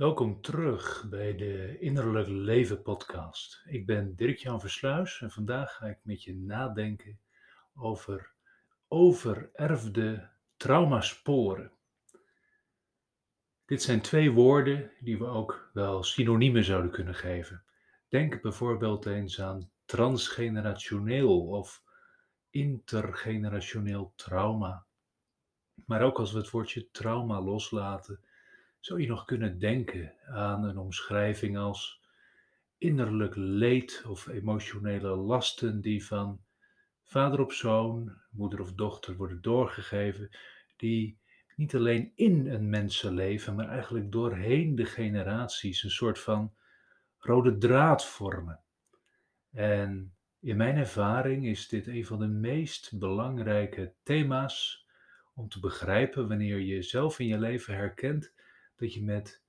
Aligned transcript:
Welkom 0.00 0.40
terug 0.40 1.06
bij 1.10 1.36
de 1.36 1.78
Innerlijk 1.78 2.28
Leven 2.28 2.82
podcast. 2.82 3.62
Ik 3.66 3.86
ben 3.86 4.16
Dirk-Jan 4.16 4.60
Versluis 4.60 5.20
en 5.20 5.30
vandaag 5.30 5.76
ga 5.76 5.86
ik 5.86 5.98
met 6.02 6.22
je 6.22 6.34
nadenken 6.34 7.20
over 7.74 8.32
overerfde 8.88 10.28
traumasporen. 10.56 11.72
Dit 13.64 13.82
zijn 13.82 14.00
twee 14.00 14.30
woorden 14.30 14.90
die 15.00 15.18
we 15.18 15.26
ook 15.26 15.70
wel 15.72 16.02
synoniemen 16.02 16.64
zouden 16.64 16.90
kunnen 16.90 17.14
geven. 17.14 17.64
Denk 18.08 18.42
bijvoorbeeld 18.42 19.06
eens 19.06 19.40
aan 19.40 19.70
transgenerationeel 19.84 21.46
of 21.46 21.82
intergenerationeel 22.50 24.12
trauma. 24.16 24.86
Maar 25.86 26.02
ook 26.02 26.18
als 26.18 26.32
we 26.32 26.38
het 26.38 26.50
woordje 26.50 26.90
trauma 26.90 27.40
loslaten, 27.40 28.20
zou 28.80 29.00
je 29.00 29.06
nog 29.06 29.24
kunnen 29.24 29.58
denken 29.58 30.14
aan 30.26 30.64
een 30.64 30.78
omschrijving 30.78 31.58
als 31.58 32.00
innerlijk 32.78 33.34
leed 33.36 34.04
of 34.06 34.26
emotionele 34.26 35.08
lasten 35.08 35.80
die 35.80 36.06
van 36.06 36.40
vader 37.02 37.40
op 37.40 37.52
zoon, 37.52 38.16
moeder 38.30 38.60
of 38.60 38.72
dochter 38.72 39.16
worden 39.16 39.42
doorgegeven, 39.42 40.30
die 40.76 41.18
niet 41.56 41.74
alleen 41.74 42.12
in 42.14 42.46
een 42.46 42.68
mensenleven, 42.68 43.54
maar 43.54 43.68
eigenlijk 43.68 44.12
doorheen 44.12 44.74
de 44.74 44.84
generaties 44.84 45.82
een 45.82 45.90
soort 45.90 46.18
van 46.18 46.54
rode 47.18 47.58
draad 47.58 48.06
vormen. 48.06 48.60
En 49.50 50.14
in 50.40 50.56
mijn 50.56 50.76
ervaring 50.76 51.46
is 51.46 51.68
dit 51.68 51.86
een 51.86 52.06
van 52.06 52.18
de 52.18 52.26
meest 52.26 52.98
belangrijke 52.98 53.92
thema's 54.02 54.86
om 55.34 55.48
te 55.48 55.60
begrijpen 55.60 56.28
wanneer 56.28 56.58
je 56.58 56.66
jezelf 56.66 57.18
in 57.18 57.26
je 57.26 57.38
leven 57.38 57.74
herkent 57.74 58.32
dat 58.80 58.94
je 58.94 59.02
met 59.02 59.42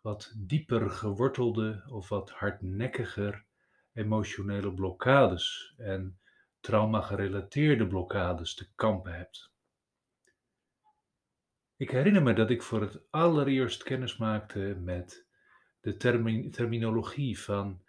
wat 0.00 0.32
dieper 0.36 0.90
gewortelde 0.90 1.84
of 1.88 2.08
wat 2.08 2.30
hardnekkiger 2.30 3.44
emotionele 3.92 4.74
blokkades 4.74 5.74
en 5.76 6.18
trauma-gerelateerde 6.60 7.86
blokkades 7.86 8.54
te 8.54 8.68
kampen 8.74 9.14
hebt. 9.14 9.50
Ik 11.76 11.90
herinner 11.90 12.22
me 12.22 12.32
dat 12.32 12.50
ik 12.50 12.62
voor 12.62 12.80
het 12.80 13.00
allereerst 13.10 13.82
kennis 13.82 14.16
maakte 14.16 14.58
met 14.80 15.26
de 15.80 15.96
terminologie 16.50 17.40
van 17.40 17.82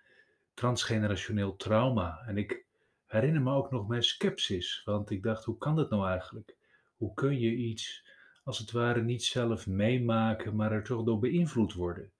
transgenerationeel 0.53 1.55
trauma. 1.55 2.23
En 2.25 2.37
ik 2.37 2.65
herinner 3.05 3.41
me 3.41 3.53
ook 3.53 3.71
nog 3.71 3.87
mijn 3.87 4.03
sceptisch, 4.03 4.81
want 4.85 5.09
ik 5.09 5.23
dacht, 5.23 5.45
hoe 5.45 5.57
kan 5.57 5.75
dat 5.75 5.89
nou 5.89 6.07
eigenlijk? 6.07 6.55
Hoe 6.95 7.13
kun 7.13 7.39
je 7.39 7.55
iets 7.55 8.05
als 8.47 8.57
het 8.57 8.71
ware 8.71 9.01
niet 9.01 9.23
zelf 9.23 9.67
meemaken, 9.67 10.55
maar 10.55 10.71
er 10.71 10.83
toch 10.83 11.03
door 11.03 11.19
beïnvloed 11.19 11.73
worden? 11.73 12.11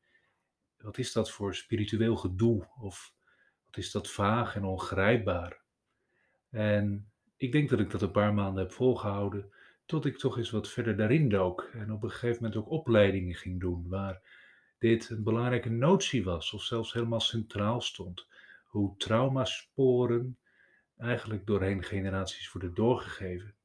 Wat 0.77 0.97
is 0.97 1.11
dat 1.11 1.31
voor 1.31 1.55
spiritueel 1.55 2.15
gedoe? 2.15 2.67
Of 2.79 3.13
wat 3.65 3.77
is 3.77 3.91
dat 3.91 4.09
vaag 4.09 4.55
en 4.55 4.63
ongrijpbaar? 4.63 5.61
En 6.49 7.11
ik 7.37 7.51
denk 7.51 7.69
dat 7.69 7.79
ik 7.79 7.91
dat 7.91 8.01
een 8.01 8.11
paar 8.11 8.33
maanden 8.33 8.63
heb 8.63 8.71
volgehouden, 8.71 9.51
tot 9.85 10.05
ik 10.05 10.17
toch 10.17 10.37
eens 10.37 10.49
wat 10.49 10.69
verder 10.69 10.97
daarin 10.97 11.29
dook. 11.29 11.69
En 11.73 11.91
op 11.91 12.03
een 12.03 12.11
gegeven 12.11 12.43
moment 12.43 12.55
ook 12.55 12.69
opleidingen 12.69 13.35
ging 13.35 13.59
doen, 13.59 13.87
waar 13.87 14.21
dit 14.79 15.09
een 15.09 15.23
belangrijke 15.23 15.69
notie 15.69 16.23
was, 16.23 16.53
of 16.53 16.63
zelfs 16.63 16.93
helemaal 16.93 17.19
centraal 17.19 17.81
stond. 17.81 18.27
Hoe 18.65 18.97
traumasporen 18.97 20.37
eigenlijk 20.97 21.45
doorheen 21.45 21.83
generaties 21.83 22.51
worden 22.51 22.73
doorgegeven. 22.73 23.55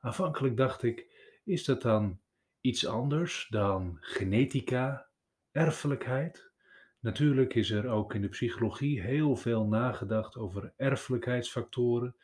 Aanvankelijk 0.00 0.56
dacht 0.56 0.82
ik, 0.82 1.13
is 1.44 1.64
dat 1.64 1.82
dan 1.82 2.20
iets 2.60 2.86
anders 2.86 3.46
dan 3.50 3.96
genetica, 4.00 5.08
erfelijkheid? 5.50 6.52
Natuurlijk 7.00 7.54
is 7.54 7.70
er 7.70 7.88
ook 7.88 8.14
in 8.14 8.20
de 8.20 8.28
psychologie 8.28 9.00
heel 9.00 9.36
veel 9.36 9.66
nagedacht 9.66 10.36
over 10.36 10.72
erfelijkheidsfactoren. 10.76 12.16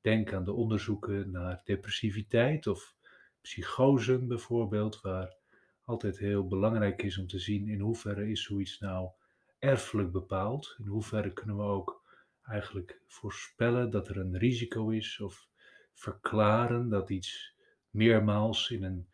Denk 0.00 0.32
aan 0.32 0.44
de 0.44 0.52
onderzoeken 0.52 1.30
naar 1.30 1.60
depressiviteit 1.64 2.66
of 2.66 2.94
psychosen 3.40 4.28
bijvoorbeeld, 4.28 5.00
waar 5.00 5.36
altijd 5.84 6.18
heel 6.18 6.46
belangrijk 6.48 7.02
is 7.02 7.18
om 7.18 7.26
te 7.26 7.38
zien 7.38 7.68
in 7.68 7.80
hoeverre 7.80 8.30
is 8.30 8.42
zoiets 8.42 8.78
nou 8.78 9.10
erfelijk 9.58 10.12
bepaald. 10.12 10.74
In 10.78 10.86
hoeverre 10.86 11.32
kunnen 11.32 11.56
we 11.56 11.62
ook 11.62 12.04
eigenlijk 12.42 13.00
voorspellen 13.06 13.90
dat 13.90 14.08
er 14.08 14.16
een 14.16 14.38
risico 14.38 14.88
is 14.88 15.20
of 15.20 15.48
verklaren 15.92 16.88
dat 16.88 17.10
iets 17.10 17.58
meermaals 17.90 18.70
in 18.70 18.84
een, 18.84 19.08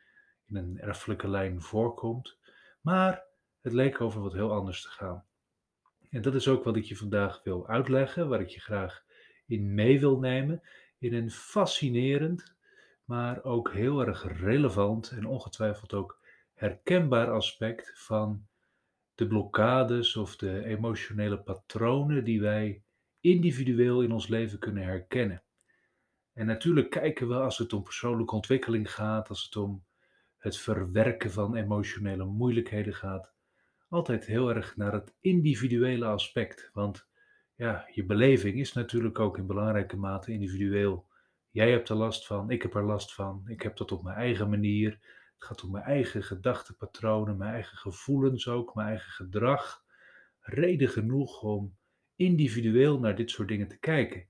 in 0.47 0.57
een 0.57 0.79
erfelijke 0.81 1.29
lijn 1.29 1.63
voorkomt. 1.63 2.39
Maar 2.81 3.25
het 3.61 3.73
leek 3.73 4.01
over 4.01 4.21
wat 4.21 4.33
heel 4.33 4.53
anders 4.53 4.83
te 4.83 4.89
gaan. 4.89 5.25
En 6.11 6.23
dat 6.23 6.35
is 6.35 6.49
ook 6.49 6.65
wat 6.65 6.77
ik 6.77 6.85
je 6.85 6.97
vandaag 6.97 7.41
wil 7.43 7.69
uitleggen, 7.69 8.29
waar 8.29 8.41
ik 8.41 8.49
je 8.49 8.61
graag 8.61 9.05
in 9.47 9.75
mee 9.75 10.01
wil 10.01 10.19
nemen, 10.19 10.63
in 10.99 11.15
een 11.15 11.31
fascinerend, 11.31 12.55
maar 13.05 13.45
ook 13.45 13.73
heel 13.73 14.07
erg 14.07 14.39
relevant 14.41 15.11
en 15.11 15.27
ongetwijfeld 15.27 15.95
ook 15.95 16.21
herkenbaar 16.55 17.31
aspect 17.31 17.93
van 17.95 18.47
de 19.15 19.27
blokkades 19.27 20.17
of 20.17 20.37
de 20.37 20.65
emotionele 20.65 21.39
patronen 21.39 22.25
die 22.25 22.41
wij 22.41 22.83
individueel 23.21 24.03
in 24.03 24.13
ons 24.13 24.29
leven 24.29 24.59
kunnen 24.59 24.83
herkennen. 24.83 25.43
En 26.37 26.47
natuurlijk 26.47 26.91
kijken 26.91 27.29
we 27.29 27.35
als 27.35 27.59
het 27.59 27.73
om 27.73 27.83
persoonlijke 27.83 28.35
ontwikkeling 28.35 28.93
gaat, 28.93 29.29
als 29.29 29.45
het 29.45 29.57
om 29.57 29.85
het 30.39 30.59
verwerken 30.59 31.31
van 31.31 31.55
emotionele 31.55 32.25
moeilijkheden 32.25 32.95
gaat, 32.95 33.33
altijd 33.89 34.27
heel 34.27 34.55
erg 34.55 34.77
naar 34.77 34.93
het 34.93 35.15
individuele 35.21 36.07
aspect. 36.07 36.71
Want 36.73 37.09
ja, 37.55 37.89
je 37.93 38.05
beleving 38.05 38.59
is 38.59 38.73
natuurlijk 38.73 39.19
ook 39.19 39.39
in 39.39 39.47
belangrijke 39.47 39.97
mate 39.97 40.33
individueel. 40.33 41.09
Jij 41.51 41.71
hebt 41.71 41.89
er 41.89 41.97
last 41.97 42.27
van, 42.27 42.51
ik 42.51 42.63
heb 42.63 42.75
er 42.75 42.85
last 42.85 43.15
van, 43.15 43.43
ik 43.47 43.63
heb 43.63 43.77
dat 43.77 43.93
op 43.93 44.03
mijn 44.03 44.17
eigen 44.17 44.49
manier. 44.49 44.91
Het 45.35 45.45
gaat 45.45 45.63
om 45.63 45.71
mijn 45.71 45.85
eigen 45.85 46.23
gedachtepatronen, 46.23 47.37
mijn 47.37 47.53
eigen 47.53 47.79
gevoelens 47.79 48.49
ook, 48.49 48.75
mijn 48.75 48.89
eigen 48.89 49.13
gedrag. 49.13 49.85
Reden 50.41 50.89
genoeg 50.89 51.43
om 51.43 51.77
individueel 52.17 52.99
naar 52.99 53.17
dit 53.17 53.31
soort 53.31 53.49
dingen 53.49 53.69
te 53.69 53.79
kijken. 53.79 54.29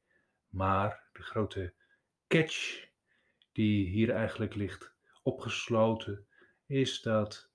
Maar 0.49 1.09
de 1.13 1.23
grote 1.23 1.75
catch 2.27 2.89
die 3.53 3.89
hier 3.89 4.11
eigenlijk 4.11 4.55
ligt 4.55 4.95
opgesloten, 5.23 6.27
is 6.67 7.03
dat 7.03 7.51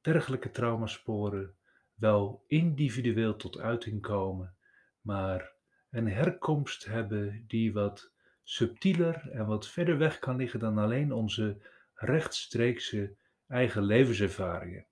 dergelijke 0.00 0.50
traumasporen 0.50 1.54
wel 1.94 2.44
individueel 2.46 3.36
tot 3.36 3.58
uiting 3.58 4.02
komen, 4.02 4.54
maar 5.00 5.52
een 5.90 6.08
herkomst 6.08 6.84
hebben 6.84 7.44
die 7.46 7.72
wat 7.72 8.12
subtieler 8.42 9.30
en 9.30 9.46
wat 9.46 9.68
verder 9.68 9.98
weg 9.98 10.18
kan 10.18 10.36
liggen 10.36 10.60
dan 10.60 10.78
alleen 10.78 11.12
onze 11.12 11.56
rechtstreekse 11.94 13.16
eigen 13.48 13.82
levenservaringen. 13.82 14.86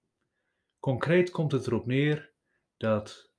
Concreet 0.81 1.31
komt 1.31 1.53
het 1.53 1.66
erop 1.66 1.87
neer 1.87 2.31
dat 2.77 3.31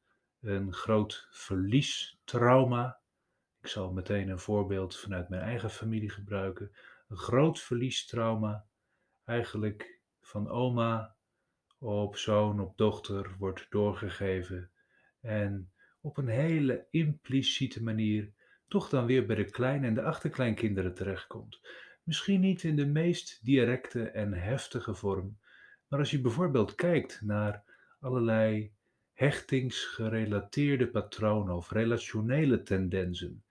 een 0.42 0.74
groot 0.74 1.28
verliestrauma 1.32 3.00
ik 3.64 3.70
zal 3.70 3.92
meteen 3.92 4.30
een 4.30 4.40
voorbeeld 4.40 4.98
vanuit 4.98 5.30
mijn 5.30 5.42
eigen 5.42 5.70
familie 5.70 6.10
gebruiken. 6.10 6.72
Een 7.08 7.18
groot 7.18 7.60
verliestrauma, 7.60 8.66
eigenlijk 9.26 10.00
van 10.22 10.50
oma 10.50 11.16
op 11.78 12.18
zoon, 12.18 12.60
op 12.60 12.78
dochter, 12.78 13.36
wordt 13.38 13.66
doorgegeven. 13.70 14.72
En 15.22 15.72
op 16.02 16.18
een 16.18 16.28
hele 16.28 16.88
impliciete 16.90 17.84
manier 17.84 18.34
toch 18.68 18.90
dan 18.90 19.06
weer 19.06 19.26
bij 19.26 19.36
de 19.36 19.50
kleine 19.50 19.88
en 19.88 19.94
de 19.94 20.04
achterkleinkinderen 20.04 20.94
terechtkomt. 20.94 21.62
Misschien 22.04 22.40
niet 22.40 22.64
in 22.64 22.76
de 22.76 22.86
meest 22.86 23.46
directe 23.46 24.10
en 24.10 24.34
heftige 24.34 24.94
vorm, 24.94 25.40
maar 25.88 26.00
als 26.00 26.12
je 26.12 26.22
bijvoorbeeld 26.22 26.76
kijkt 26.76 27.22
naar 27.22 27.64
allerlei 28.00 28.74
hechtingsgerelateerde 29.14 30.88
patronen 30.88 31.56
of 31.56 31.72
relationele 31.72 32.64
tendensen, 32.64 33.44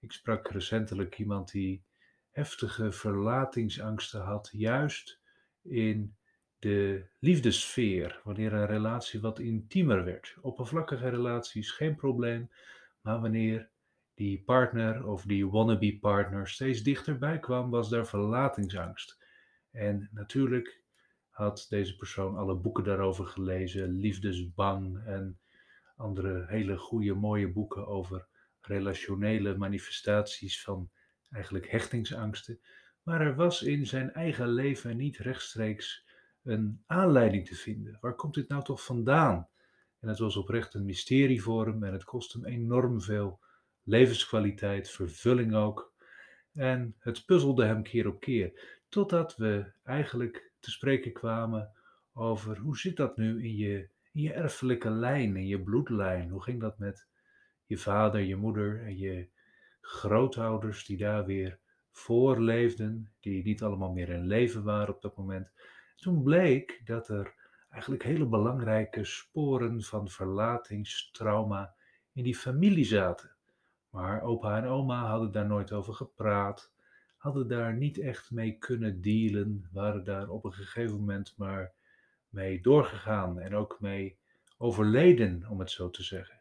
ik 0.00 0.12
sprak 0.12 0.48
recentelijk 0.48 1.18
iemand 1.18 1.50
die 1.50 1.82
heftige 2.30 2.92
verlatingsangsten 2.92 4.20
had, 4.20 4.48
juist 4.52 5.20
in 5.62 6.16
de 6.58 7.06
liefdesfeer, 7.18 8.20
wanneer 8.24 8.52
een 8.52 8.66
relatie 8.66 9.20
wat 9.20 9.38
intiemer 9.38 10.04
werd. 10.04 10.36
Oppervlakkige 10.40 11.08
relaties 11.08 11.70
geen 11.70 11.96
probleem, 11.96 12.50
maar 13.00 13.20
wanneer 13.20 13.70
die 14.14 14.42
partner 14.42 15.06
of 15.06 15.22
die 15.22 15.48
wannabe 15.48 15.98
partner 15.98 16.48
steeds 16.48 16.82
dichterbij 16.82 17.38
kwam, 17.38 17.70
was 17.70 17.88
daar 17.88 18.06
verlatingsangst. 18.06 19.18
En 19.70 20.08
natuurlijk 20.12 20.82
had 21.28 21.66
deze 21.68 21.96
persoon 21.96 22.36
alle 22.36 22.54
boeken 22.54 22.84
daarover 22.84 23.26
gelezen, 23.26 24.00
liefdesbang 24.00 25.04
en 25.04 25.38
andere 25.96 26.44
hele 26.48 26.76
goede, 26.76 27.14
mooie 27.14 27.48
boeken 27.48 27.86
over 27.86 28.26
relationele 28.68 29.56
manifestaties 29.56 30.62
van 30.62 30.90
eigenlijk 31.30 31.70
hechtingsangsten, 31.70 32.60
maar 33.02 33.20
er 33.20 33.34
was 33.34 33.62
in 33.62 33.86
zijn 33.86 34.12
eigen 34.12 34.48
leven 34.48 34.96
niet 34.96 35.16
rechtstreeks 35.16 36.06
een 36.42 36.82
aanleiding 36.86 37.46
te 37.46 37.54
vinden. 37.54 37.98
Waar 38.00 38.14
komt 38.14 38.34
dit 38.34 38.48
nou 38.48 38.64
toch 38.64 38.84
vandaan? 38.84 39.48
En 40.00 40.08
het 40.08 40.18
was 40.18 40.36
oprecht 40.36 40.74
een 40.74 40.84
mysterie 40.84 41.42
voor 41.42 41.66
hem 41.66 41.84
en 41.84 41.92
het 41.92 42.04
kost 42.04 42.32
hem 42.32 42.44
enorm 42.44 43.00
veel 43.00 43.40
levenskwaliteit, 43.82 44.90
vervulling 44.90 45.54
ook. 45.54 45.92
En 46.52 46.94
het 46.98 47.24
puzzelde 47.26 47.64
hem 47.64 47.82
keer 47.82 48.06
op 48.06 48.20
keer, 48.20 48.78
totdat 48.88 49.36
we 49.36 49.72
eigenlijk 49.82 50.52
te 50.60 50.70
spreken 50.70 51.12
kwamen 51.12 51.72
over 52.12 52.58
hoe 52.58 52.78
zit 52.78 52.96
dat 52.96 53.16
nu 53.16 53.42
in 53.42 53.56
je, 53.56 53.88
in 54.12 54.22
je 54.22 54.32
erfelijke 54.32 54.90
lijn, 54.90 55.36
in 55.36 55.46
je 55.46 55.62
bloedlijn? 55.62 56.28
Hoe 56.28 56.42
ging 56.42 56.60
dat 56.60 56.78
met 56.78 57.06
je 57.68 57.78
vader, 57.78 58.20
je 58.20 58.36
moeder 58.36 58.82
en 58.82 58.98
je 58.98 59.28
grootouders 59.80 60.84
die 60.84 60.96
daar 60.96 61.24
weer 61.24 61.58
voor 61.90 62.40
leefden, 62.40 63.12
die 63.20 63.44
niet 63.44 63.62
allemaal 63.62 63.92
meer 63.92 64.08
in 64.08 64.26
leven 64.26 64.62
waren 64.62 64.94
op 64.94 65.02
dat 65.02 65.16
moment. 65.16 65.50
Toen 65.96 66.22
bleek 66.22 66.80
dat 66.84 67.08
er 67.08 67.34
eigenlijk 67.70 68.02
hele 68.02 68.26
belangrijke 68.26 69.04
sporen 69.04 69.82
van 69.82 70.08
verlatingstrauma 70.08 71.74
in 72.12 72.24
die 72.24 72.36
familie 72.36 72.84
zaten. 72.84 73.30
Maar 73.90 74.22
opa 74.22 74.56
en 74.56 74.66
oma 74.66 75.06
hadden 75.06 75.32
daar 75.32 75.46
nooit 75.46 75.72
over 75.72 75.94
gepraat, 75.94 76.72
hadden 77.16 77.48
daar 77.48 77.74
niet 77.74 77.98
echt 77.98 78.30
mee 78.30 78.58
kunnen 78.58 79.00
dealen, 79.00 79.68
waren 79.72 80.04
daar 80.04 80.28
op 80.28 80.44
een 80.44 80.52
gegeven 80.52 80.96
moment 80.96 81.34
maar 81.36 81.72
mee 82.28 82.60
doorgegaan 82.60 83.38
en 83.38 83.54
ook 83.54 83.80
mee 83.80 84.18
overleden, 84.56 85.46
om 85.48 85.58
het 85.58 85.70
zo 85.70 85.90
te 85.90 86.02
zeggen. 86.02 86.40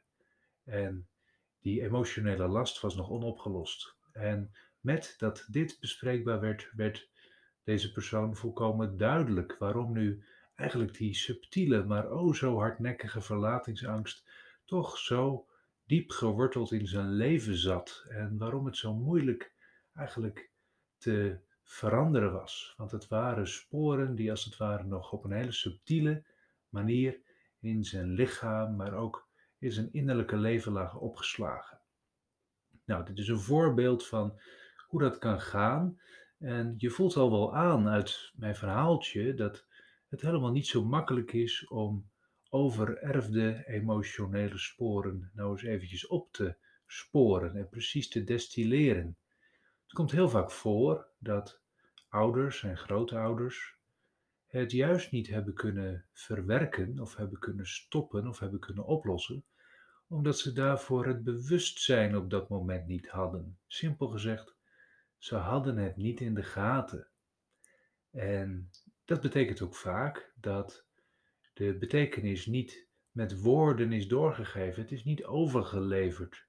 En 0.63 1.07
die 1.61 1.81
emotionele 1.81 2.47
last 2.47 2.81
was 2.81 2.95
nog 2.95 3.09
onopgelost. 3.09 3.95
En 4.11 4.51
met 4.79 5.15
dat 5.17 5.47
dit 5.51 5.77
bespreekbaar 5.79 6.39
werd, 6.39 6.71
werd 6.75 7.09
deze 7.63 7.91
persoon 7.91 8.35
volkomen 8.35 8.97
duidelijk 8.97 9.55
waarom 9.59 9.93
nu 9.93 10.23
eigenlijk 10.55 10.97
die 10.97 11.13
subtiele, 11.13 11.83
maar 11.83 12.09
o 12.09 12.33
zo 12.33 12.57
hardnekkige 12.57 13.21
verlatingsangst 13.21 14.29
toch 14.65 14.97
zo 14.97 15.47
diep 15.85 16.11
geworteld 16.11 16.71
in 16.71 16.87
zijn 16.87 17.11
leven 17.13 17.55
zat 17.55 18.05
en 18.09 18.37
waarom 18.37 18.65
het 18.65 18.77
zo 18.77 18.93
moeilijk 18.93 19.53
eigenlijk 19.93 20.49
te 20.97 21.39
veranderen 21.63 22.31
was. 22.31 22.73
Want 22.77 22.91
het 22.91 23.07
waren 23.07 23.47
sporen 23.47 24.15
die 24.15 24.31
als 24.31 24.45
het 24.45 24.57
ware 24.57 24.83
nog 24.83 25.11
op 25.11 25.23
een 25.23 25.31
hele 25.31 25.51
subtiele 25.51 26.23
manier 26.69 27.19
in 27.59 27.83
zijn 27.83 28.11
lichaam, 28.11 28.75
maar 28.75 28.93
ook 28.93 29.26
in 29.59 29.71
zijn 29.71 29.93
innerlijke 29.93 30.37
leven 30.37 30.71
lagen 30.71 30.99
opgeslagen. 30.99 31.79
Nou, 32.85 33.05
dit 33.05 33.17
is 33.17 33.27
een 33.27 33.39
voorbeeld 33.39 34.07
van 34.07 34.39
hoe 34.87 35.01
dat 35.01 35.17
kan 35.17 35.41
gaan. 35.41 35.99
En 36.39 36.73
je 36.77 36.89
voelt 36.89 37.15
al 37.15 37.31
wel 37.31 37.55
aan 37.55 37.87
uit 37.87 38.31
mijn 38.35 38.55
verhaaltje 38.55 39.33
dat 39.33 39.65
het 40.09 40.21
helemaal 40.21 40.51
niet 40.51 40.67
zo 40.67 40.85
makkelijk 40.85 41.33
is 41.33 41.67
om 41.67 42.09
overerfde 42.49 43.63
emotionele 43.65 44.57
sporen 44.57 45.31
nou 45.33 45.51
eens 45.51 45.63
eventjes 45.63 46.07
op 46.07 46.31
te 46.31 46.55
sporen 46.85 47.55
en 47.55 47.69
precies 47.69 48.09
te 48.09 48.23
destilleren. 48.23 49.17
Het 49.83 49.93
komt 49.93 50.11
heel 50.11 50.29
vaak 50.29 50.51
voor 50.51 51.07
dat 51.19 51.61
ouders 52.09 52.63
en 52.63 52.77
grootouders 52.77 53.76
het 54.47 54.71
juist 54.71 55.11
niet 55.11 55.27
hebben 55.27 55.53
kunnen 55.53 56.05
verwerken 56.13 56.99
of 56.99 57.15
hebben 57.15 57.39
kunnen 57.39 57.67
stoppen 57.67 58.27
of 58.27 58.39
hebben 58.39 58.59
kunnen 58.59 58.85
oplossen, 58.85 59.45
omdat 60.07 60.39
ze 60.39 60.53
daarvoor 60.53 61.05
het 61.05 61.23
bewustzijn 61.23 62.15
op 62.15 62.29
dat 62.29 62.49
moment 62.49 62.87
niet 62.87 63.09
hadden. 63.09 63.57
Simpel 63.67 64.07
gezegd, 64.07 64.55
ze 65.17 65.35
hadden 65.35 65.77
het 65.77 65.97
niet 65.97 66.19
in 66.19 66.33
de 66.33 66.43
gaten. 66.43 67.07
En 68.11 68.69
dat 69.05 69.21
betekent 69.21 69.61
ook 69.61 69.75
vaak 69.75 70.33
dat 70.35 70.85
de 71.53 71.77
betekenis 71.77 72.45
niet 72.45 72.87
met 73.11 73.41
woorden 73.41 73.91
is 73.91 74.07
doorgegeven, 74.07 74.81
het 74.81 74.91
is 74.91 75.03
niet 75.03 75.25
overgeleverd. 75.25 76.47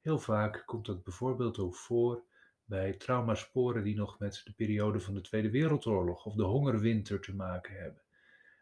Heel 0.00 0.18
vaak 0.18 0.62
komt 0.66 0.86
dat 0.86 1.02
bijvoorbeeld 1.02 1.58
ook 1.58 1.76
voor 1.76 2.24
bij 2.64 2.92
traumasporen 2.92 3.84
die 3.84 3.96
nog 3.96 4.18
met 4.18 4.40
de 4.44 4.52
periode 4.52 5.00
van 5.00 5.14
de 5.14 5.20
Tweede 5.20 5.50
Wereldoorlog 5.50 6.26
of 6.26 6.34
de 6.34 6.42
hongerwinter 6.42 7.20
te 7.20 7.34
maken 7.34 7.74
hebben. 7.74 8.02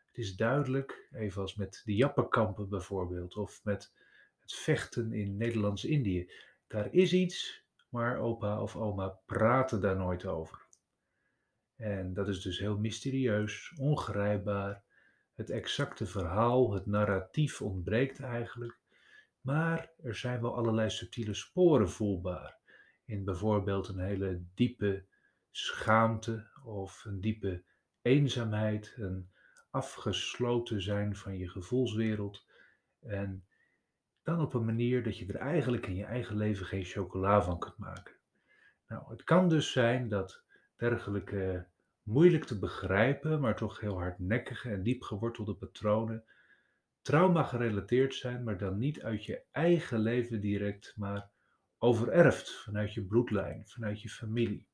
Het 0.06 0.18
is 0.18 0.36
duidelijk, 0.36 1.08
even 1.12 1.42
als 1.42 1.54
met 1.54 1.82
de 1.84 1.94
Jappenkampen 1.94 2.68
bijvoorbeeld, 2.68 3.36
of 3.36 3.60
met 3.64 3.92
het 4.40 4.54
vechten 4.54 5.12
in 5.12 5.36
Nederlands-Indië. 5.36 6.30
Daar 6.66 6.94
is 6.94 7.12
iets, 7.12 7.64
maar 7.88 8.18
opa 8.18 8.62
of 8.62 8.76
oma 8.76 9.08
praten 9.26 9.80
daar 9.80 9.96
nooit 9.96 10.26
over. 10.26 10.66
En 11.76 12.14
dat 12.14 12.28
is 12.28 12.40
dus 12.40 12.58
heel 12.58 12.78
mysterieus, 12.78 13.74
ongrijpbaar. 13.76 14.82
Het 15.34 15.50
exacte 15.50 16.06
verhaal, 16.06 16.72
het 16.72 16.86
narratief 16.86 17.62
ontbreekt 17.62 18.20
eigenlijk. 18.20 18.78
Maar 19.40 19.90
er 20.02 20.14
zijn 20.14 20.40
wel 20.40 20.56
allerlei 20.56 20.90
subtiele 20.90 21.34
sporen 21.34 21.90
voelbaar. 21.90 22.61
In 23.04 23.24
bijvoorbeeld 23.24 23.88
een 23.88 23.98
hele 23.98 24.44
diepe 24.54 25.04
schaamte 25.50 26.50
of 26.64 27.04
een 27.04 27.20
diepe 27.20 27.62
eenzaamheid, 28.02 28.94
een 28.96 29.30
afgesloten 29.70 30.82
zijn 30.82 31.16
van 31.16 31.38
je 31.38 31.48
gevoelswereld. 31.48 32.46
En 33.00 33.46
dan 34.22 34.40
op 34.40 34.54
een 34.54 34.64
manier 34.64 35.02
dat 35.02 35.18
je 35.18 35.26
er 35.26 35.36
eigenlijk 35.36 35.86
in 35.86 35.96
je 35.96 36.04
eigen 36.04 36.36
leven 36.36 36.66
geen 36.66 36.84
chocola 36.84 37.42
van 37.42 37.58
kunt 37.58 37.78
maken. 37.78 38.14
Nou, 38.88 39.10
het 39.10 39.24
kan 39.24 39.48
dus 39.48 39.72
zijn 39.72 40.08
dat 40.08 40.44
dergelijke 40.76 41.66
moeilijk 42.02 42.44
te 42.44 42.58
begrijpen, 42.58 43.40
maar 43.40 43.56
toch 43.56 43.80
heel 43.80 43.98
hardnekkige 43.98 44.70
en 44.70 44.82
diep 44.82 45.02
gewortelde 45.02 45.54
patronen 45.54 46.24
trauma 47.02 47.42
gerelateerd 47.42 48.14
zijn, 48.14 48.44
maar 48.44 48.58
dan 48.58 48.78
niet 48.78 49.02
uit 49.02 49.24
je 49.24 49.42
eigen 49.52 50.00
leven 50.00 50.40
direct, 50.40 50.92
maar 50.96 51.30
overerfd 51.84 52.50
vanuit 52.50 52.94
je 52.94 53.04
bloedlijn, 53.04 53.68
vanuit 53.68 54.02
je 54.02 54.08
familie. 54.08 54.66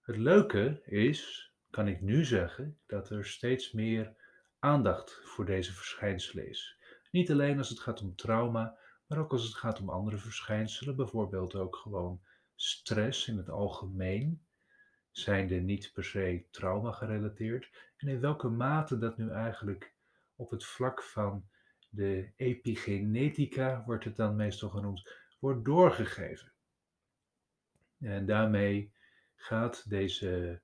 Het 0.00 0.16
leuke 0.16 0.82
is, 0.84 1.52
kan 1.70 1.88
ik 1.88 2.00
nu 2.00 2.24
zeggen, 2.24 2.78
dat 2.86 3.10
er 3.10 3.26
steeds 3.26 3.72
meer 3.72 4.14
aandacht 4.58 5.20
voor 5.24 5.44
deze 5.44 5.72
verschijnselen 5.72 6.48
is. 6.48 6.78
Niet 7.10 7.30
alleen 7.30 7.58
als 7.58 7.68
het 7.68 7.80
gaat 7.80 8.00
om 8.00 8.16
trauma, 8.16 8.78
maar 9.06 9.18
ook 9.18 9.32
als 9.32 9.44
het 9.44 9.54
gaat 9.54 9.80
om 9.80 9.88
andere 9.88 10.18
verschijnselen, 10.18 10.96
bijvoorbeeld 10.96 11.54
ook 11.54 11.76
gewoon 11.76 12.22
stress 12.54 13.28
in 13.28 13.36
het 13.36 13.48
algemeen, 13.48 14.46
zijnde 15.10 15.54
niet 15.54 15.90
per 15.92 16.04
se 16.04 16.46
trauma 16.50 16.92
gerelateerd, 16.92 17.70
en 17.96 18.08
in 18.08 18.20
welke 18.20 18.48
mate 18.48 18.98
dat 18.98 19.16
nu 19.16 19.30
eigenlijk 19.30 19.94
op 20.34 20.50
het 20.50 20.64
vlak 20.64 21.02
van 21.02 21.48
de 21.90 22.32
epigenetica, 22.36 23.82
wordt 23.86 24.04
het 24.04 24.16
dan 24.16 24.36
meestal 24.36 24.68
genoemd, 24.68 25.14
wordt 25.38 25.64
doorgegeven. 25.64 26.52
En 27.98 28.26
daarmee 28.26 28.92
gaat 29.34 29.90
deze 29.90 30.60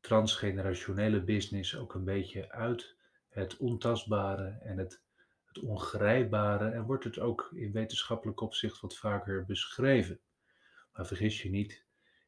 transgenerationele 0.00 1.22
business 1.22 1.76
ook 1.76 1.94
een 1.94 2.04
beetje 2.04 2.50
uit 2.50 2.96
het 3.28 3.56
ontastbare 3.56 4.58
en 4.62 4.78
het 4.78 5.02
het 5.52 5.64
ongrijpbare 5.64 6.70
en 6.70 6.82
wordt 6.82 7.04
het 7.04 7.18
ook 7.18 7.50
in 7.54 7.72
wetenschappelijk 7.72 8.40
opzicht 8.40 8.80
wat 8.80 8.96
vaker 8.96 9.44
beschreven. 9.44 10.20
Maar 10.92 11.06
vergis 11.06 11.42
je 11.42 11.50
niet, 11.50 11.84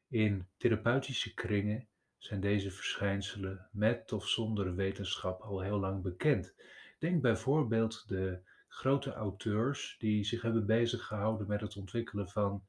in 0.07 0.47
therapeutische 0.57 1.33
kringen 1.33 1.87
zijn 2.17 2.39
deze 2.39 2.71
verschijnselen 2.71 3.69
met 3.71 4.11
of 4.11 4.27
zonder 4.27 4.75
wetenschap 4.75 5.41
al 5.41 5.61
heel 5.61 5.79
lang 5.79 6.01
bekend. 6.01 6.55
Denk 6.97 7.21
bijvoorbeeld 7.21 8.07
de 8.07 8.39
grote 8.67 9.13
auteurs 9.13 9.95
die 9.99 10.23
zich 10.23 10.41
hebben 10.41 10.65
bezig 10.65 11.05
gehouden 11.05 11.47
met 11.47 11.61
het 11.61 11.75
ontwikkelen 11.75 12.29
van 12.29 12.65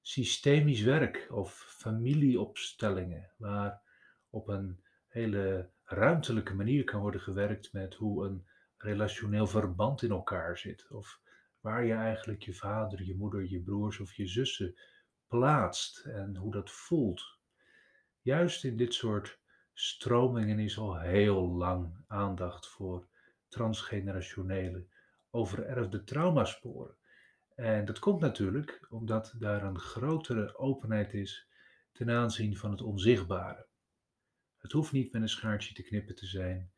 systemisch 0.00 0.82
werk 0.82 1.26
of 1.30 1.52
familieopstellingen, 1.68 3.30
waar 3.36 3.82
op 4.30 4.48
een 4.48 4.80
hele 5.08 5.70
ruimtelijke 5.84 6.54
manier 6.54 6.84
kan 6.84 7.00
worden 7.00 7.20
gewerkt 7.20 7.72
met 7.72 7.94
hoe 7.94 8.26
een 8.26 8.46
relationeel 8.76 9.46
verband 9.46 10.02
in 10.02 10.10
elkaar 10.10 10.58
zit. 10.58 10.90
Of 10.90 11.20
waar 11.60 11.84
je 11.84 11.92
eigenlijk 11.92 12.42
je 12.42 12.54
vader, 12.54 13.02
je 13.02 13.16
moeder, 13.16 13.44
je 13.44 13.60
broers 13.60 14.00
of 14.00 14.14
je 14.14 14.26
zussen 14.26 14.74
plaatst 15.26 16.04
en 16.04 16.36
hoe 16.36 16.52
dat 16.52 16.70
voelt. 16.70 17.38
Juist 18.20 18.64
in 18.64 18.76
dit 18.76 18.94
soort 18.94 19.40
stromingen 19.72 20.58
is 20.58 20.78
al 20.78 20.98
heel 20.98 21.48
lang 21.48 22.04
aandacht 22.06 22.68
voor 22.68 23.06
transgenerationele 23.52 24.86
overerfde 25.30 26.04
traumasporen. 26.04 26.96
En 27.54 27.84
dat 27.84 27.98
komt 27.98 28.20
natuurlijk 28.20 28.86
omdat 28.90 29.34
daar 29.38 29.62
een 29.62 29.78
grotere 29.78 30.58
openheid 30.58 31.14
is 31.14 31.46
ten 31.92 32.10
aanzien 32.10 32.56
van 32.56 32.70
het 32.70 32.82
onzichtbare. 32.82 33.66
Het 34.58 34.72
hoeft 34.72 34.92
niet 34.92 35.12
met 35.12 35.22
een 35.22 35.28
schaartje 35.28 35.74
te 35.74 35.82
knippen 35.82 36.14
te 36.14 36.26
zijn 36.26 36.72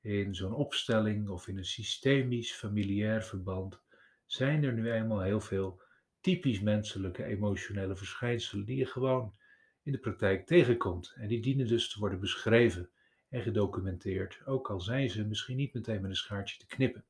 in 0.00 0.34
zo'n 0.34 0.54
opstelling 0.54 1.28
of 1.28 1.48
in 1.48 1.56
een 1.56 1.64
systemisch 1.64 2.52
familiair 2.52 3.22
verband 3.22 3.82
zijn 4.26 4.64
er 4.64 4.72
nu 4.72 4.92
eenmaal 4.92 5.20
heel 5.20 5.40
veel 5.40 5.82
typisch 6.20 6.60
menselijke 6.60 7.24
emotionele 7.24 7.96
verschijnselen 7.96 8.64
die 8.64 8.76
je 8.76 8.86
gewoon 8.86 9.34
in 9.82 9.92
de 9.92 9.98
praktijk 9.98 10.46
tegenkomt. 10.46 11.12
En 11.16 11.28
die 11.28 11.42
dienen 11.42 11.66
dus 11.66 11.92
te 11.92 11.98
worden 11.98 12.20
beschreven 12.20 12.90
en 13.30 13.42
gedocumenteerd, 13.42 14.40
ook 14.46 14.70
al 14.70 14.80
zijn 14.80 15.10
ze 15.10 15.24
misschien 15.24 15.56
niet 15.56 15.74
meteen 15.74 16.00
met 16.00 16.10
een 16.10 16.16
schaartje 16.16 16.58
te 16.58 16.66
knippen. 16.66 17.04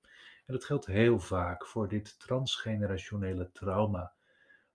En 0.47 0.55
dat 0.55 0.65
geldt 0.65 0.87
heel 0.87 1.19
vaak 1.19 1.67
voor 1.67 1.89
dit 1.89 2.19
transgenerationele 2.19 3.51
trauma, 3.53 4.13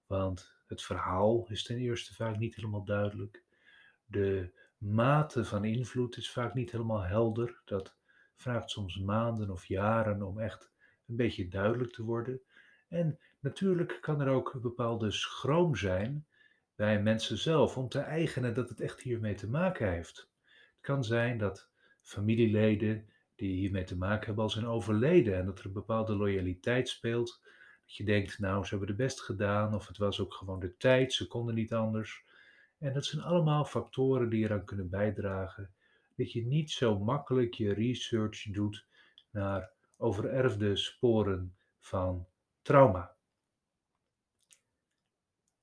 want 0.07 0.53
het 0.67 0.81
verhaal 0.81 1.47
is 1.49 1.63
ten 1.63 1.77
eerste 1.77 2.15
vaak 2.15 2.37
niet 2.37 2.55
helemaal 2.55 2.83
duidelijk. 2.83 3.43
De 4.05 4.51
mate 4.77 5.45
van 5.45 5.65
invloed 5.65 6.17
is 6.17 6.31
vaak 6.31 6.53
niet 6.53 6.71
helemaal 6.71 7.01
helder. 7.01 7.61
Dat 7.65 7.95
vraagt 8.35 8.69
soms 8.69 8.97
maanden 8.97 9.49
of 9.49 9.65
jaren 9.65 10.21
om 10.21 10.39
echt 10.39 10.71
een 11.07 11.15
beetje 11.15 11.47
duidelijk 11.47 11.91
te 11.91 12.03
worden. 12.03 12.41
En 12.87 13.19
natuurlijk 13.39 13.97
kan 14.01 14.21
er 14.21 14.27
ook 14.27 14.53
een 14.53 14.61
bepaalde 14.61 15.11
schroom 15.11 15.75
zijn 15.75 16.25
bij 16.75 17.01
mensen 17.01 17.37
zelf 17.37 17.77
om 17.77 17.89
te 17.89 17.99
eigenen 17.99 18.53
dat 18.53 18.69
het 18.69 18.81
echt 18.81 19.01
hiermee 19.01 19.35
te 19.35 19.49
maken 19.49 19.91
heeft. 19.91 20.29
Kan 20.85 21.03
zijn 21.03 21.37
dat 21.37 21.69
familieleden 22.01 23.09
die 23.35 23.55
hiermee 23.55 23.83
te 23.83 23.97
maken 23.97 24.25
hebben 24.25 24.43
al 24.43 24.49
zijn 24.49 24.67
overleden 24.67 25.35
en 25.35 25.45
dat 25.45 25.59
er 25.59 25.65
een 25.65 25.73
bepaalde 25.73 26.15
loyaliteit 26.15 26.89
speelt. 26.89 27.41
Dat 27.85 27.95
je 27.95 28.03
denkt, 28.03 28.39
nou, 28.39 28.63
ze 28.63 28.69
hebben 28.69 28.87
het 28.87 28.97
best 28.97 29.21
gedaan 29.21 29.75
of 29.75 29.87
het 29.87 29.97
was 29.97 30.19
ook 30.19 30.33
gewoon 30.33 30.59
de 30.59 30.77
tijd, 30.77 31.13
ze 31.13 31.27
konden 31.27 31.55
niet 31.55 31.73
anders. 31.73 32.23
En 32.77 32.93
dat 32.93 33.05
zijn 33.05 33.21
allemaal 33.23 33.65
factoren 33.65 34.29
die 34.29 34.43
eraan 34.43 34.65
kunnen 34.65 34.89
bijdragen 34.89 35.73
dat 36.15 36.31
je 36.31 36.45
niet 36.45 36.71
zo 36.71 36.99
makkelijk 36.99 37.53
je 37.53 37.73
research 37.73 38.43
doet 38.51 38.87
naar 39.29 39.71
overerfde 39.97 40.75
sporen 40.75 41.55
van 41.79 42.27
trauma. 42.61 43.15